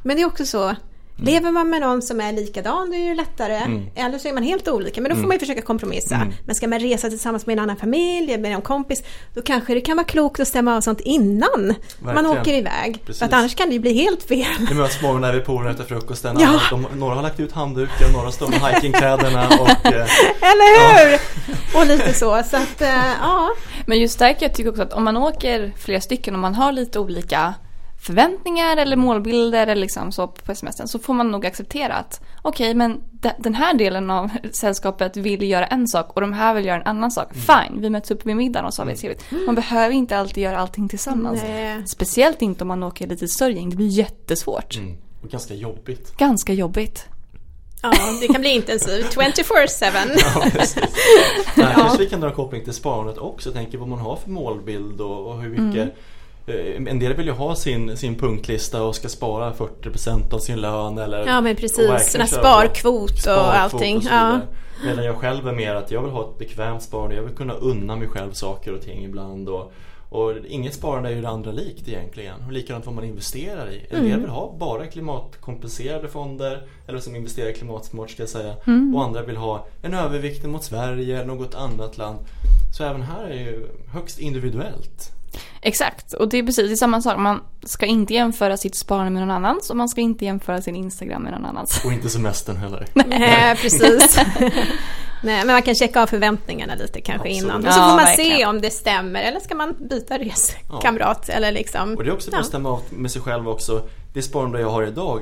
Men 0.02 0.16
det 0.16 0.22
är 0.22 0.26
också 0.26 0.44
så, 0.46 0.74
lever 1.16 1.50
man 1.50 1.70
med 1.70 1.80
någon 1.80 2.02
som 2.02 2.20
är 2.20 2.32
likadan, 2.32 2.90
då 2.90 2.96
är 2.96 3.08
det 3.08 3.14
lättare. 3.14 3.60
Eller 3.94 4.18
så 4.18 4.28
är 4.28 4.32
man 4.32 4.42
helt 4.42 4.68
olika, 4.68 5.00
men 5.00 5.10
då 5.10 5.16
får 5.16 5.22
man 5.22 5.32
ju 5.32 5.38
försöka 5.38 5.62
kompromissa. 5.62 6.26
Men 6.46 6.54
ska 6.54 6.68
man 6.68 6.78
resa 6.78 7.08
tillsammans 7.08 7.46
med 7.46 7.52
en 7.52 7.62
annan 7.62 7.76
familj, 7.76 8.38
med 8.38 8.52
en 8.52 8.62
kompis, 8.62 9.02
då 9.34 9.42
kanske 9.42 9.74
det 9.74 9.80
kan 9.80 9.96
vara 9.96 10.06
klokt 10.06 10.40
att 10.40 10.48
stämma 10.48 10.76
av 10.76 10.80
sånt 10.80 11.00
innan 11.00 11.48
man 11.56 12.14
Verkligen. 12.14 12.38
åker 12.40 12.54
iväg. 12.54 13.02
För 13.18 13.24
att 13.24 13.32
annars 13.32 13.54
kan 13.54 13.68
det 13.68 13.74
ju 13.74 13.80
bli 13.80 13.92
helt 13.94 14.22
fel. 14.22 14.46
Vi 14.68 14.74
möts 14.74 15.02
morgonen 15.02 15.20
när 15.22 15.32
vi 15.32 15.40
poolen 15.40 15.70
efter 15.70 15.84
frukosten. 15.84 16.36
Ja. 16.40 16.60
De, 16.70 16.86
några 16.96 17.14
har 17.14 17.22
lagt 17.22 17.40
ut 17.40 17.52
handdukar, 17.52 18.12
några 18.12 18.32
står 18.32 18.48
med 18.48 18.74
hikingkläderna 18.74 19.48
och 19.60 19.86
eh, 19.86 20.06
Eller 20.40 21.10
hur? 21.10 21.20
Och 21.80 21.86
lite 21.86 22.12
så. 22.12 22.42
Så 22.50 22.56
att, 22.56 22.80
eh, 22.82 22.88
ja. 23.20 23.50
Men 23.86 24.00
just 24.00 24.18
där 24.18 24.32
kan 24.32 24.38
jag 24.40 24.54
tycka 24.54 24.70
också 24.70 24.82
att 24.82 24.92
om 24.92 25.04
man 25.04 25.16
åker 25.16 25.72
flera 25.78 26.00
stycken 26.00 26.34
och 26.34 26.40
man 26.40 26.54
har 26.54 26.72
lite 26.72 26.98
olika 26.98 27.54
förväntningar 28.02 28.76
eller 28.76 28.96
målbilder 28.96 29.62
eller 29.66 29.74
liksom 29.80 30.12
så 30.12 30.26
på 30.28 30.54
semestern 30.54 30.88
så 30.88 30.98
får 30.98 31.14
man 31.14 31.30
nog 31.30 31.46
acceptera 31.46 31.94
att 31.94 32.20
okej 32.42 32.74
men 32.74 33.00
de- 33.12 33.32
den 33.38 33.54
här 33.54 33.74
delen 33.74 34.10
av 34.10 34.30
sällskapet 34.52 35.16
vill 35.16 35.42
göra 35.42 35.66
en 35.66 35.88
sak 35.88 36.12
och 36.14 36.20
de 36.20 36.32
här 36.32 36.54
vill 36.54 36.64
göra 36.66 36.80
en 36.80 36.86
annan 36.86 37.10
sak. 37.10 37.28
Fine, 37.34 37.80
vi 37.80 37.90
möts 37.90 38.10
upp 38.10 38.26
vid 38.26 38.36
middagen 38.36 38.64
och 38.66 38.74
så 38.74 38.82
har 38.82 38.86
vi 38.86 38.92
det 38.92 38.98
trevligt. 38.98 39.24
Man 39.46 39.54
behöver 39.54 39.94
inte 39.94 40.18
alltid 40.18 40.42
göra 40.42 40.58
allting 40.58 40.88
tillsammans. 40.88 41.42
Nej. 41.42 41.86
Speciellt 41.86 42.42
inte 42.42 42.64
om 42.64 42.68
man 42.68 42.82
åker 42.82 43.06
lite 43.06 43.28
större 43.28 43.52
gäng, 43.52 43.70
det 43.70 43.76
blir 43.76 43.86
jättesvårt. 43.88 44.78
och 45.22 45.28
ganska 45.28 45.54
jobbigt. 45.54 46.16
Ganska 46.16 46.52
jobbigt. 46.52 47.04
Ja, 47.82 47.92
det 48.20 48.28
kan 48.32 48.40
bli 48.40 48.50
intensivt. 48.50 49.16
24-7. 49.16 49.96
Ja, 50.34 50.44
precis. 50.52 50.76
Där 51.56 51.72
kanske 51.74 51.98
vi 51.98 52.06
kan 52.06 52.20
dra 52.20 52.34
koppling 52.34 52.64
till 52.64 52.72
sparandet 52.72 53.18
också. 53.18 53.48
Jag 53.48 53.54
tänker 53.56 53.78
vad 53.78 53.88
man 53.88 53.98
har 53.98 54.16
för 54.16 54.30
målbild 54.30 55.00
och, 55.00 55.26
och 55.26 55.42
hur 55.42 55.48
mycket 55.50 55.82
Mm. 55.82 55.90
Eh, 56.46 56.90
En 56.92 56.98
del 56.98 57.14
vill 57.14 57.26
ju 57.26 57.32
ha 57.32 57.54
sin, 57.54 57.96
sin 57.96 58.14
punktlista 58.14 58.82
och 58.82 58.94
ska 58.96 59.08
spara 59.08 59.52
40% 59.52 60.34
av 60.34 60.38
sin 60.38 60.60
lön 60.60 60.98
eller 60.98 61.26
Ja, 61.26 61.40
men 61.40 61.56
precis. 61.56 62.12
köra 62.12 62.26
sparkvot 62.26 63.10
och 63.12 63.18
sparkvot 63.18 63.54
allting. 63.74 63.96
och 63.96 64.02
ja. 64.10 64.40
Medan 64.84 65.04
jag 65.04 65.16
själv 65.16 65.48
är 65.48 65.52
mer 65.52 65.74
att 65.74 65.90
jag 65.90 66.02
vill 66.02 66.10
ha 66.10 66.30
ett 66.30 66.38
bekvämt 66.38 66.82
sparande. 66.82 67.14
Jag 67.16 67.22
vill 67.22 67.34
kunna 67.34 67.52
unna 67.54 67.96
mig 67.96 68.08
själv 68.08 68.32
saker 68.32 68.74
och 68.74 68.80
ting 68.82 69.04
ibland. 69.04 69.48
Och, 69.48 69.72
och 70.08 70.32
inget 70.48 70.74
sparande 70.74 71.08
är 71.08 71.14
ju 71.14 71.22
det 71.22 71.28
andra 71.28 71.52
likt 71.52 71.88
egentligen. 71.88 72.34
Och 72.46 72.52
likadant 72.52 72.86
vad 72.86 72.94
man 72.94 73.04
investerar 73.04 73.70
i. 73.70 73.86
En 73.90 73.96
Mm. 73.98 74.10
del 74.10 74.20
vill 74.20 74.30
ha 74.30 74.54
bara 74.60 74.86
klimatkompenserade 74.86 76.08
fonder 76.08 76.62
eller 76.86 76.98
som 76.98 77.16
investerar 77.16 77.52
klimatsmart 77.52 78.10
ska 78.10 78.22
jag 78.22 78.30
säga. 78.30 78.54
Mm. 78.66 78.94
Och 78.94 79.04
andra 79.04 79.22
vill 79.22 79.36
ha 79.36 79.66
en 79.82 79.94
övervikt 79.94 80.44
mot 80.46 80.64
Sverige 80.64 81.16
eller 81.16 81.26
något 81.26 81.54
annat 81.54 81.98
land. 81.98 82.18
Så 82.76 82.84
även 82.84 83.02
här 83.02 83.24
är 83.24 83.34
ju 83.40 83.66
högst 83.92 84.18
individuellt. 84.18 85.12
Exakt, 85.64 86.12
och 86.12 86.28
det 86.28 86.38
är 86.38 86.42
precis 86.42 86.66
det 86.68 86.74
är 86.74 86.76
samma 86.76 87.02
sak. 87.02 87.18
Man 87.18 87.40
ska 87.64 87.86
inte 87.86 88.14
jämföra 88.14 88.56
sitt 88.56 88.74
sparande 88.74 89.10
med 89.10 89.20
någon 89.20 89.30
annans 89.30 89.70
och 89.70 89.76
man 89.76 89.88
ska 89.88 90.00
inte 90.00 90.24
jämföra 90.24 90.62
sin 90.62 90.76
Instagram 90.76 91.22
med 91.22 91.32
någon 91.32 91.44
annans. 91.46 91.84
Och 91.84 91.92
inte 91.92 92.08
semestern 92.08 92.56
heller. 92.56 92.86
Nej, 92.94 93.56
precis. 93.56 94.16
Nej, 95.24 95.38
men 95.44 95.46
man 95.46 95.62
kan 95.62 95.74
checka 95.74 96.02
av 96.02 96.06
förväntningarna 96.06 96.74
lite 96.74 97.00
kanske 97.00 97.28
Absolut. 97.28 97.44
innan. 97.44 97.66
Och 97.66 97.72
så 97.72 97.78
Ja, 97.80 97.82
får 97.88 97.96
man 97.96 98.04
verkligen. 98.04 98.36
se 98.38 98.46
om 98.46 98.60
det 98.60 98.70
stämmer 98.70 99.22
eller 99.22 99.40
ska 99.40 99.54
man 99.54 99.74
byta 99.88 100.18
reskamrat 100.18 101.28
eller 101.28 101.52
liksom. 101.52 101.94
Och 101.96 102.04
det 102.04 102.10
är 102.10 102.14
också 102.14 102.30
bra 102.30 102.38
Ja. 102.38 102.40
att 102.40 102.46
stämma 102.46 102.68
av 102.68 102.80
med 102.90 103.10
sig 103.10 103.22
själv 103.22 103.48
också. 103.48 103.82
Det 104.14 104.22
sparande 104.22 104.60
jag 104.60 104.70
har 104.70 104.82
idag, 104.82 105.20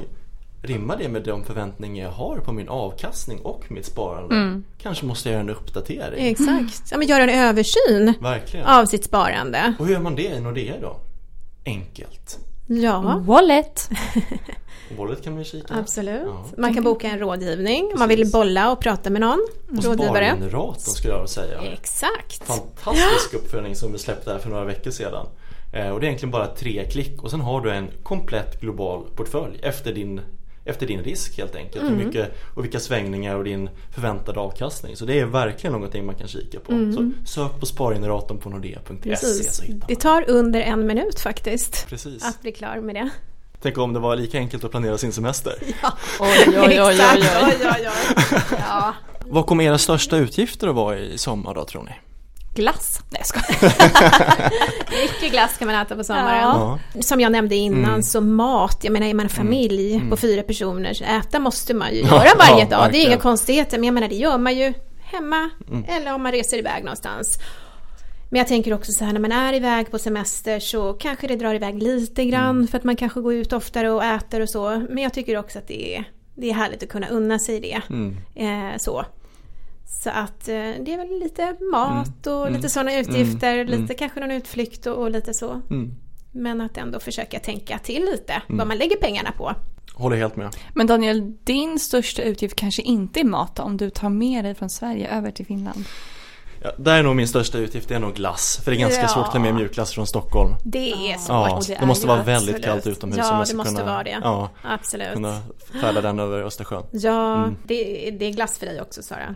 rimmar 0.63 0.97
det 0.97 1.09
med 1.09 1.23
de 1.23 1.45
förväntningar 1.45 2.05
jag 2.05 2.13
har 2.13 2.37
på 2.37 2.53
min 2.53 2.69
avkastning 2.69 3.41
och 3.41 3.65
mitt 3.69 3.87
sparande? 3.87 4.35
Mm. 4.35 4.65
Kanske 4.83 5.07
måste 5.07 5.29
jag 5.29 5.33
göra 5.33 5.43
en 5.43 5.51
uppdatering. 5.51 6.27
Exakt. 6.27 6.83
Ja, 6.91 6.97
men 6.99 7.09
göra 7.09 7.23
en 7.23 7.31
översyn 7.49 8.15
Verkligen. 8.21 8.67
av 8.67 8.85
sitt 8.87 9.05
sparande. 9.05 9.75
Och 9.79 9.87
hur 9.87 9.93
gör 9.93 10.01
man 10.01 10.15
det 10.17 10.23
i 10.27 10.41
Nordea 10.41 10.75
då? 10.81 10.97
Enkelt. 11.67 12.39
Ja, 12.67 13.23
Wallet! 13.27 13.89
Och 14.91 14.97
Wallet 14.99 15.25
kan 15.25 15.33
man 15.33 15.43
ju 15.43 15.45
kika. 15.45 15.75
absolut. 15.75 16.23
Ja. 16.27 16.45
Man 16.59 16.75
kan 16.75 16.85
boka 16.85 17.09
en 17.09 17.19
rådgivning 17.19 17.91
om 17.93 17.99
man 17.99 18.09
vill 18.09 18.31
bolla 18.33 18.73
och 18.73 18.81
prata 18.81 19.11
med 19.11 19.21
någon 19.21 19.47
Och 19.79 19.85
rådgivare. 19.85 20.27
Spargeneratorn 20.31 20.81
skulle 20.81 21.15
jag 21.15 21.29
säga. 21.29 21.61
Exakt. 21.61 22.45
Fantastisk 22.47 23.35
uppföljning 23.35 23.75
som 23.77 23.93
vi 23.93 23.99
släppte 23.99 24.33
här 24.33 24.39
för 24.39 24.51
några 24.51 24.65
veckor 24.65 24.91
sedan. 24.91 25.27
Eh, 25.73 25.89
och 25.89 26.01
det 26.01 26.07
är 26.07 26.09
egentligen 26.09 26.31
bara 26.31 26.47
tre 26.47 26.89
klick 26.91 27.23
och 27.23 27.31
sen 27.31 27.41
har 27.41 27.61
du 27.61 27.71
en 27.71 27.91
komplett 28.03 28.61
global 28.61 29.05
portfölj 29.17 29.61
efter 29.63 29.95
din, 29.95 30.21
efter 30.65 30.87
din 30.87 31.03
risk 31.03 31.39
helt 31.39 31.57
enkelt. 31.57 31.83
Mm. 31.83 31.99
Hur 31.99 32.07
mycket, 32.07 32.35
och 32.55 32.65
vilka 32.65 32.81
svängningar 32.81 33.37
och 33.37 33.45
din 33.45 33.71
förväntade 33.95 34.41
avkastning. 34.41 34.97
Så 34.97 35.05
det 35.05 35.21
är 35.21 35.25
verkligen 35.25 35.73
någonting 35.73 36.07
man 36.07 36.15
kan 36.15 36.29
kika 36.29 36.61
på. 36.61 36.73
Så 36.73 37.11
sök 37.25 37.61
på 37.61 37.67
spargeneratorn 37.67 38.39
på 38.39 38.51
nordea.se 38.51 39.41
Mm. 39.67 39.83
Det 39.89 39.97
tar 39.97 40.31
under 40.31 40.61
en 40.61 40.87
minut 40.87 41.21
faktiskt. 41.21 41.87
Precis. 41.89 42.25
Att 42.25 42.43
bli 42.43 42.53
klar 42.53 42.77
med 42.81 42.95
det. 42.95 43.11
Tänk 43.63 43.79
om 43.79 43.93
det 43.93 43.99
var 44.01 44.17
lika 44.17 44.39
enkelt 44.39 44.65
att 44.65 44.71
planera 44.71 44.99
sin 44.99 45.13
semester. 45.13 45.55
Oj, 46.21 46.29
oj, 46.47 46.59
oj, 46.59 46.83
oj, 46.83 46.93
Exakt. 46.95 47.19
oj. 47.19 47.29
oj, 47.45 47.69
oj, 47.77 47.89
oj. 48.19 48.59
Ja. 48.59 48.95
Vad 49.27 49.47
kommer 49.47 49.65
era 49.65 49.79
största 49.79 50.17
utgifter 50.17 50.69
att 50.69 50.75
vara 50.75 50.99
i 50.99 51.19
sommar 51.19 51.55
då 51.55 51.65
tror 51.65 51.83
ni? 51.83 51.91
Glass? 52.61 53.01
Nej 53.11 53.21
jag 53.21 53.27
skojar. 53.27 54.51
Mycket 55.03 55.33
glass 55.33 55.59
kan 55.59 55.67
man 55.69 55.77
äta 55.83 55.97
på 55.97 56.05
sommaren. 56.05 56.39
Ja. 56.43 56.79
Som 57.01 57.21
jag 57.21 57.33
nämnde 57.33 57.55
innan 57.57 57.85
Mm. 57.91 58.03
så 58.03 58.21
mat, 58.21 58.79
jag 58.83 58.93
menar 58.93 59.07
är 59.07 59.15
man 59.15 59.27
en 59.27 59.31
familj 59.31 60.03
på 60.11 60.17
fyra 60.17 60.43
personer 60.43 60.95
så 60.95 61.05
äta 61.05 61.39
måste 61.39 61.75
man 61.75 61.91
ju 61.95 62.01
göra 62.01 62.29
varje 62.39 62.61
ja, 62.71 62.77
dag. 62.79 62.93
Det 62.93 62.99
är 62.99 63.07
inga 63.07 63.17
konstigheter 63.17 63.79
men 63.79 63.85
jag 63.85 63.95
menar 63.95 64.09
det 64.09 64.15
gör 64.15 64.39
man 64.39 64.57
ju 64.59 64.73
hemma 65.03 65.51
Mm. 65.69 65.85
eller 65.89 66.15
om 66.15 66.23
man 66.23 66.33
reser 66.33 66.59
iväg 66.59 66.85
någonstans. 66.85 67.39
Men 68.31 68.39
jag 68.39 68.49
tänker 68.49 68.75
också 68.75 68.93
så 68.93 69.05
här 69.05 69.13
när 69.13 69.21
man 69.21 69.33
är 69.33 69.53
iväg 69.53 69.91
på 69.91 69.99
semester 69.99 70.61
så 70.61 70.93
kanske 70.93 71.27
det 71.27 71.37
drar 71.37 71.55
iväg 71.55 71.83
lite 71.83 72.25
grann 72.25 72.51
Mm. 72.57 72.69
för 72.69 72.79
att 72.79 72.85
man 72.85 72.97
kanske 72.97 73.21
går 73.21 73.35
ut 73.35 73.53
oftare 73.53 73.91
och 73.91 74.05
äter 74.05 74.41
och 74.41 74.49
så. 74.51 74.87
Men 74.91 74.99
jag 75.03 75.15
tycker 75.15 75.37
också 75.37 75.59
att 75.59 75.69
det 75.69 75.97
är, 75.97 76.05
det 76.35 76.51
är 76.51 76.55
härligt 76.55 76.83
att 76.83 76.89
kunna 76.89 77.09
unna 77.09 77.39
sig 77.39 77.61
det. 77.61 77.81
Mm. 77.91 78.17
Eh, 78.35 78.77
så. 78.79 79.05
Så 79.93 80.11
att 80.11 80.49
eh, 80.49 80.55
det 80.55 80.93
är 80.93 80.97
väl 80.97 81.19
lite 81.21 81.57
mat 81.73 82.27
och 82.27 82.43
Mm. 82.47 82.53
lite 82.55 82.69
sådana 82.69 82.97
utgifter, 82.99 83.55
Mm. 83.59 83.81
lite 83.81 83.95
kanske 83.95 84.21
någon 84.21 84.31
utflykt 84.31 84.87
och, 84.87 84.97
och 84.97 85.11
lite 85.11 85.35
så. 85.35 85.51
Mm. 85.71 85.95
Men 86.33 86.61
att 86.61 86.77
ändå 86.77 87.01
försöka 87.01 87.39
tänka 87.39 87.79
till 87.79 88.03
lite 88.05 88.43
vad 88.49 88.67
man 88.67 88.77
lägger 88.79 88.97
pengarna 88.97 89.33
på. 89.33 89.53
Håller 89.95 90.17
helt 90.17 90.37
med. 90.37 90.57
Men 90.75 90.87
Daniel, 90.87 91.33
din 91.45 91.79
största 91.79 92.23
utgift 92.23 92.57
kanske 92.57 92.83
inte 92.83 93.21
är 93.21 93.25
mat 93.25 93.59
om 93.59 93.77
du 93.77 93.91
tar 93.91 94.09
med 94.09 94.45
dig 94.45 94.55
från 94.55 94.71
Sverige 94.71 95.09
över 95.17 95.31
till 95.31 95.47
Finland? 95.47 95.85
Ja, 96.63 96.71
där 96.79 96.99
är 96.99 97.03
nog 97.03 97.17
min 97.17 97.29
största 97.29 97.59
utgift, 97.59 97.89
det 97.89 97.95
är 97.95 97.99
nog 97.99 98.15
glass. 98.15 98.61
För 98.65 98.71
det 98.71 98.77
är 98.77 98.81
ganska 98.81 99.03
Ja. 99.03 99.09
svårt 99.09 99.27
att 99.27 99.33
ta 99.33 99.39
med 99.39 99.55
mjukglass 99.55 99.93
från 99.93 100.07
Stockholm. 100.07 100.55
Det 100.65 100.91
är 101.13 101.19
svårt. 101.19 101.29
Ja, 101.29 101.61
det 101.69 101.77
det, 101.81 101.87
måste 101.87 102.07
vara 102.07 102.23
väldigt 102.23 102.55
absolut. 102.55 102.65
kallt 102.65 102.87
utomhus 102.87 103.19
Ja, 103.19 103.45
det 103.49 103.57
måste 103.57 103.75
kunna, 103.75 103.93
vara 103.93 104.03
det. 104.05 104.19
Ja, 104.23 104.51
Absolut. 104.63 105.13
kunna 105.13 105.39
färda 105.81 106.01
den 106.01 106.19
över 106.19 106.43
Östersjön. 106.43 106.83
Ja, 106.93 107.37
Mm. 107.37 107.57
det, 107.65 108.11
det 108.21 108.25
är 108.27 108.31
glass 108.33 108.59
för 108.59 108.67
dig 108.67 108.81
också 108.81 109.03
Sara. 109.03 109.35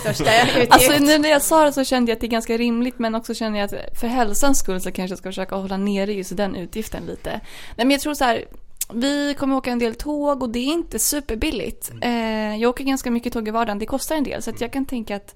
Största 0.00 0.42
utgift. 0.42 0.72
Alltså 0.72 0.92
nu 0.98 1.18
när 1.18 1.28
jag 1.28 1.42
sa 1.42 1.64
det 1.64 1.72
så 1.72 1.84
kände 1.84 2.10
jag 2.10 2.16
att 2.16 2.20
det 2.20 2.26
är 2.26 2.28
ganska 2.28 2.56
rimligt 2.56 2.98
men 2.98 3.14
också 3.14 3.34
kände 3.34 3.58
jag 3.58 3.64
att 3.64 3.98
för 4.00 4.06
hälsans 4.06 4.58
skull 4.58 4.80
så 4.80 4.92
kanske 4.92 5.12
jag 5.12 5.18
ska 5.18 5.28
försöka 5.28 5.56
hålla 5.56 5.76
nere 5.76 6.12
just 6.12 6.36
den 6.36 6.56
utgiften 6.56 7.06
lite. 7.06 7.30
Nej 7.76 7.86
men 7.86 7.90
jag 7.90 8.00
tror 8.00 8.14
så 8.14 8.24
här, 8.24 8.44
vi 8.92 9.34
kommer 9.38 9.56
åka 9.56 9.70
en 9.70 9.78
del 9.78 9.94
tåg 9.94 10.42
och 10.42 10.50
det 10.50 10.58
är 10.58 10.72
inte 10.72 10.98
superbilligt. 10.98 11.92
Eh, 12.02 12.56
jag 12.56 12.70
åker 12.70 12.84
ganska 12.84 13.10
mycket 13.10 13.32
tåg 13.32 13.48
i 13.48 13.50
vardagen, 13.50 13.78
det 13.78 13.86
kostar 13.86 14.16
en 14.16 14.24
del 14.24 14.42
så 14.42 14.50
att 14.50 14.60
jag 14.60 14.72
kan 14.72 14.86
tänka 14.86 15.16
att 15.16 15.34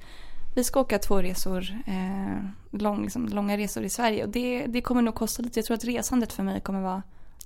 vi 0.54 0.64
ska 0.64 0.80
åka 0.80 0.98
två 0.98 1.22
resor, 1.22 1.76
eh, 1.86 2.78
lång, 2.78 3.02
liksom, 3.02 3.28
långa 3.28 3.56
resor 3.56 3.84
i 3.84 3.88
Sverige 3.88 4.24
och 4.24 4.28
det, 4.28 4.66
det 4.66 4.80
kommer 4.80 5.02
nog 5.02 5.14
kosta 5.14 5.42
lite. 5.42 5.58
Jag 5.58 5.66
tror 5.66 5.76
att 5.76 5.84
resandet 5.84 6.32
för 6.32 6.42
mig 6.42 6.60
kommer 6.60 6.80
vara 6.80 7.02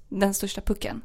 den 0.09 0.35
största 0.35 0.61
pucken. 0.61 1.03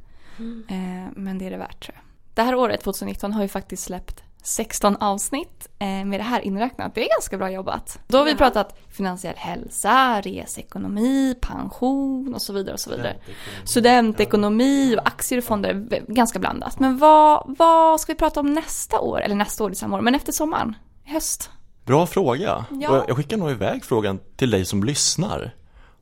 Eh, 0.69 1.11
men 1.15 1.37
det 1.37 1.45
är 1.45 1.51
det 1.51 1.57
värt 1.57 1.83
tror 1.83 1.95
jag. 1.95 2.03
Det 2.33 2.41
här 2.41 2.55
året, 2.55 2.83
2019, 2.83 3.33
har 3.33 3.41
ju 3.41 3.47
faktiskt 3.47 3.83
släppt 3.83 4.23
16 4.45 4.95
avsnitt 4.95 5.67
eh, 5.79 5.87
med 5.87 6.19
det 6.19 6.23
här 6.23 6.41
inräknat. 6.41 6.95
Det 6.95 7.05
är 7.05 7.09
ganska 7.09 7.37
bra 7.37 7.51
jobbat. 7.51 7.99
Då 8.07 8.17
har 8.17 8.25
vi 8.25 8.35
pratat 8.35 8.79
finansiell 8.89 9.35
hälsa, 9.37 10.21
reseekonomi, 10.21 11.35
pension 11.41 12.33
och 12.33 12.41
så 12.41 12.53
vidare 12.53 12.73
och 12.73 12.79
så 12.79 12.89
vidare. 12.89 13.17
Studentekonomi 13.63 14.95
och 14.95 15.07
aktier 15.07 15.37
och 15.37 15.43
fonder, 15.43 16.01
ganska 16.07 16.39
blandat. 16.39 16.79
Men 16.79 16.97
vad, 16.97 17.55
vad 17.57 18.01
ska 18.01 18.13
vi 18.13 18.17
prata 18.17 18.39
om 18.39 18.53
nästa 18.53 18.99
år? 18.99 19.21
Eller 19.21 19.35
nästa 19.35 19.63
år, 19.63 19.69
det 19.69 19.73
är 19.73 19.75
samma 19.75 19.97
år, 19.97 20.01
men 20.01 20.15
efter 20.15 20.31
sommaren? 20.31 20.75
Höst? 21.03 21.49
Bra 21.85 22.07
fråga. 22.07 22.65
Ja. 22.71 23.05
Jag 23.07 23.17
skickar 23.17 23.37
nog 23.37 23.51
iväg 23.51 23.85
frågan 23.85 24.19
till 24.35 24.49
dig 24.49 24.65
som 24.65 24.83
lyssnar. 24.83 25.55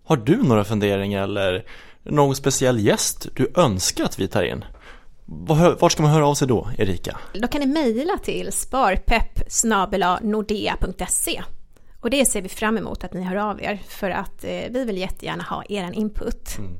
Har 0.06 0.18
du 0.18 0.44
några 0.44 0.64
funderingar 0.64 1.24
eller 1.24 1.66
någon 2.04 2.36
speciell 2.36 2.80
gäst 2.80 3.28
du 3.36 3.52
önskar 3.56 4.04
att 4.04 4.20
vi 4.20 4.28
tar 4.28 4.44
in? 4.44 4.66
Var- 5.40 5.78
Vart 5.80 5.92
ska 5.92 6.04
man 6.04 6.12
höra 6.12 6.28
av 6.28 6.36
sig 6.36 6.48
då, 6.48 6.70
Erika? 6.78 7.18
Då 7.34 7.48
kan 7.48 7.62
ni 7.62 7.68
mejla 7.68 8.18
till 8.18 8.52
sparpepp 8.52 9.40
och 12.02 12.10
det 12.10 12.26
ser 12.26 12.42
vi 12.42 12.50
fram 12.50 12.78
emot 12.78 13.04
att 13.04 13.14
ni 13.14 13.22
hör 13.24 13.36
av 13.36 13.62
er 13.62 13.82
för 13.88 14.10
att 14.10 14.44
eh, 14.44 14.50
vi 14.70 14.86
vill 14.86 14.98
jättegärna 14.98 15.44
ha 15.44 15.64
er 15.70 15.92
input. 15.94 16.58
Mm. 16.58 16.78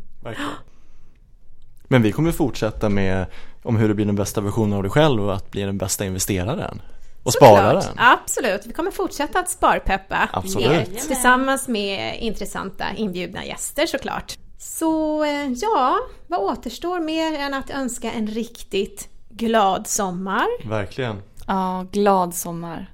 Men 1.88 2.02
vi 2.02 2.12
kommer 2.12 2.32
fortsätta 2.32 2.90
med 2.90 3.26
om 3.64 3.76
hur 3.76 3.88
du 3.88 3.94
blir 3.94 4.06
den 4.06 4.16
bästa 4.16 4.42
versionen 4.42 4.74
av 4.74 4.84
dig 4.84 4.92
själv 4.92 5.26
och 5.26 5.36
att 5.36 5.52
bli 5.52 5.62
den 5.62 5.78
bästa 5.78 6.06
investeraren. 6.06 6.82
Och 7.24 7.34
spararen. 7.34 7.84
Absolut, 7.98 8.66
vi 8.66 8.74
kommer 8.74 8.92
fortsätta 8.92 9.40
att 9.40 9.50
sparpeppa 9.50 10.30
Absolut. 10.34 10.68
er 10.68 10.86
tillsammans 11.08 11.68
med 11.68 12.20
intressanta 12.20 12.86
inbjudna 12.96 13.46
gäster 13.46 13.86
såklart. 13.86 14.38
Så 14.66 15.24
eh, 15.24 15.52
ja, 15.52 16.00
vad 16.28 16.40
återstår 16.40 17.00
mer 17.00 17.40
än 17.40 17.54
att 17.54 17.70
önska 17.70 18.12
en 18.12 18.28
riktigt 18.28 19.10
glad 19.30 19.88
sommar. 19.88 20.68
Verkligen. 20.70 21.22
Ja, 21.48 21.86
glad 21.92 22.36
sommar. 22.36 22.92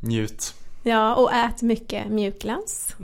Njut. 0.00 0.54
Ja, 0.82 1.14
och 1.14 1.32
ät 1.32 1.62
mycket 1.62 2.08
mjukglass. 2.08 2.96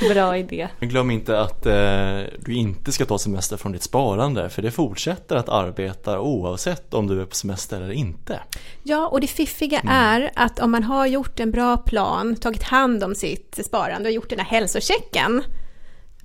Bra 0.12 0.36
idé. 0.36 0.68
Men 0.78 0.88
glöm 0.88 1.10
inte 1.10 1.40
att 1.40 1.66
eh, 1.66 2.20
du 2.38 2.54
inte 2.54 2.92
ska 2.92 3.04
ta 3.04 3.18
semester 3.18 3.56
från 3.56 3.72
ditt 3.72 3.82
sparande 3.82 4.50
för 4.50 4.62
det 4.62 4.70
fortsätter 4.70 5.36
att 5.36 5.48
arbeta 5.48 6.20
oavsett 6.20 6.94
om 6.94 7.06
du 7.06 7.20
är 7.20 7.26
på 7.26 7.34
semester 7.34 7.76
eller 7.76 7.92
inte. 7.92 8.40
Ja, 8.82 9.08
och 9.08 9.20
det 9.20 9.26
fiffiga 9.26 9.80
är 9.88 10.30
att 10.34 10.58
om 10.58 10.70
man 10.70 10.82
har 10.82 11.06
gjort 11.06 11.40
en 11.40 11.50
bra 11.50 11.76
plan, 11.76 12.36
tagit 12.36 12.62
hand 12.62 13.04
om 13.04 13.14
sitt 13.14 13.60
sparande 13.66 14.08
och 14.08 14.14
gjort 14.14 14.30
den 14.30 14.38
här 14.38 14.46
hälsochecken, 14.46 15.42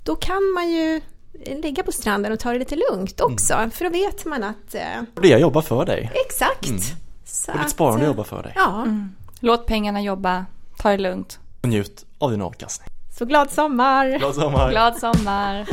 då 0.09 0.15
kan 0.15 0.53
man 0.55 0.69
ju 0.69 1.01
ligga 1.45 1.83
på 1.83 1.91
stranden 1.91 2.31
och 2.31 2.39
ta 2.39 2.51
det 2.51 2.59
lite 2.59 2.75
lugnt 2.75 3.21
också, 3.21 3.69
för 3.73 3.85
då 3.85 3.91
vet 3.91 4.25
man 4.25 4.43
att... 4.43 4.75
Eh, 4.75 4.81
det 5.21 5.27
jobbar 5.27 5.61
för 5.61 5.85
dig. 5.85 6.11
exakt! 6.25 6.65
Så 7.25 7.51
Mm. 7.51 7.59
Och 7.59 7.63
ditt 7.63 7.65
att, 7.65 7.71
sparande 7.71 8.01
eh, 8.01 8.07
jobbar 8.07 8.23
för 8.23 8.43
dig. 8.43 8.51
Ja, 8.55 8.87
Låt 9.39 9.65
pengarna 9.65 10.01
jobba. 10.01 10.45
Ta 10.77 10.89
det 10.89 10.97
lugnt. 10.97 11.39
Och 11.61 11.69
njut 11.69 12.05
av 12.17 12.31
din 12.31 12.41
avkastning. 12.41 12.87
så 13.17 13.25
glad 13.25 13.51
sommar! 13.51 14.17
Glad 14.17 14.35
sommar! 14.35 14.71
Glad 14.71 14.97
sommar. 14.97 15.67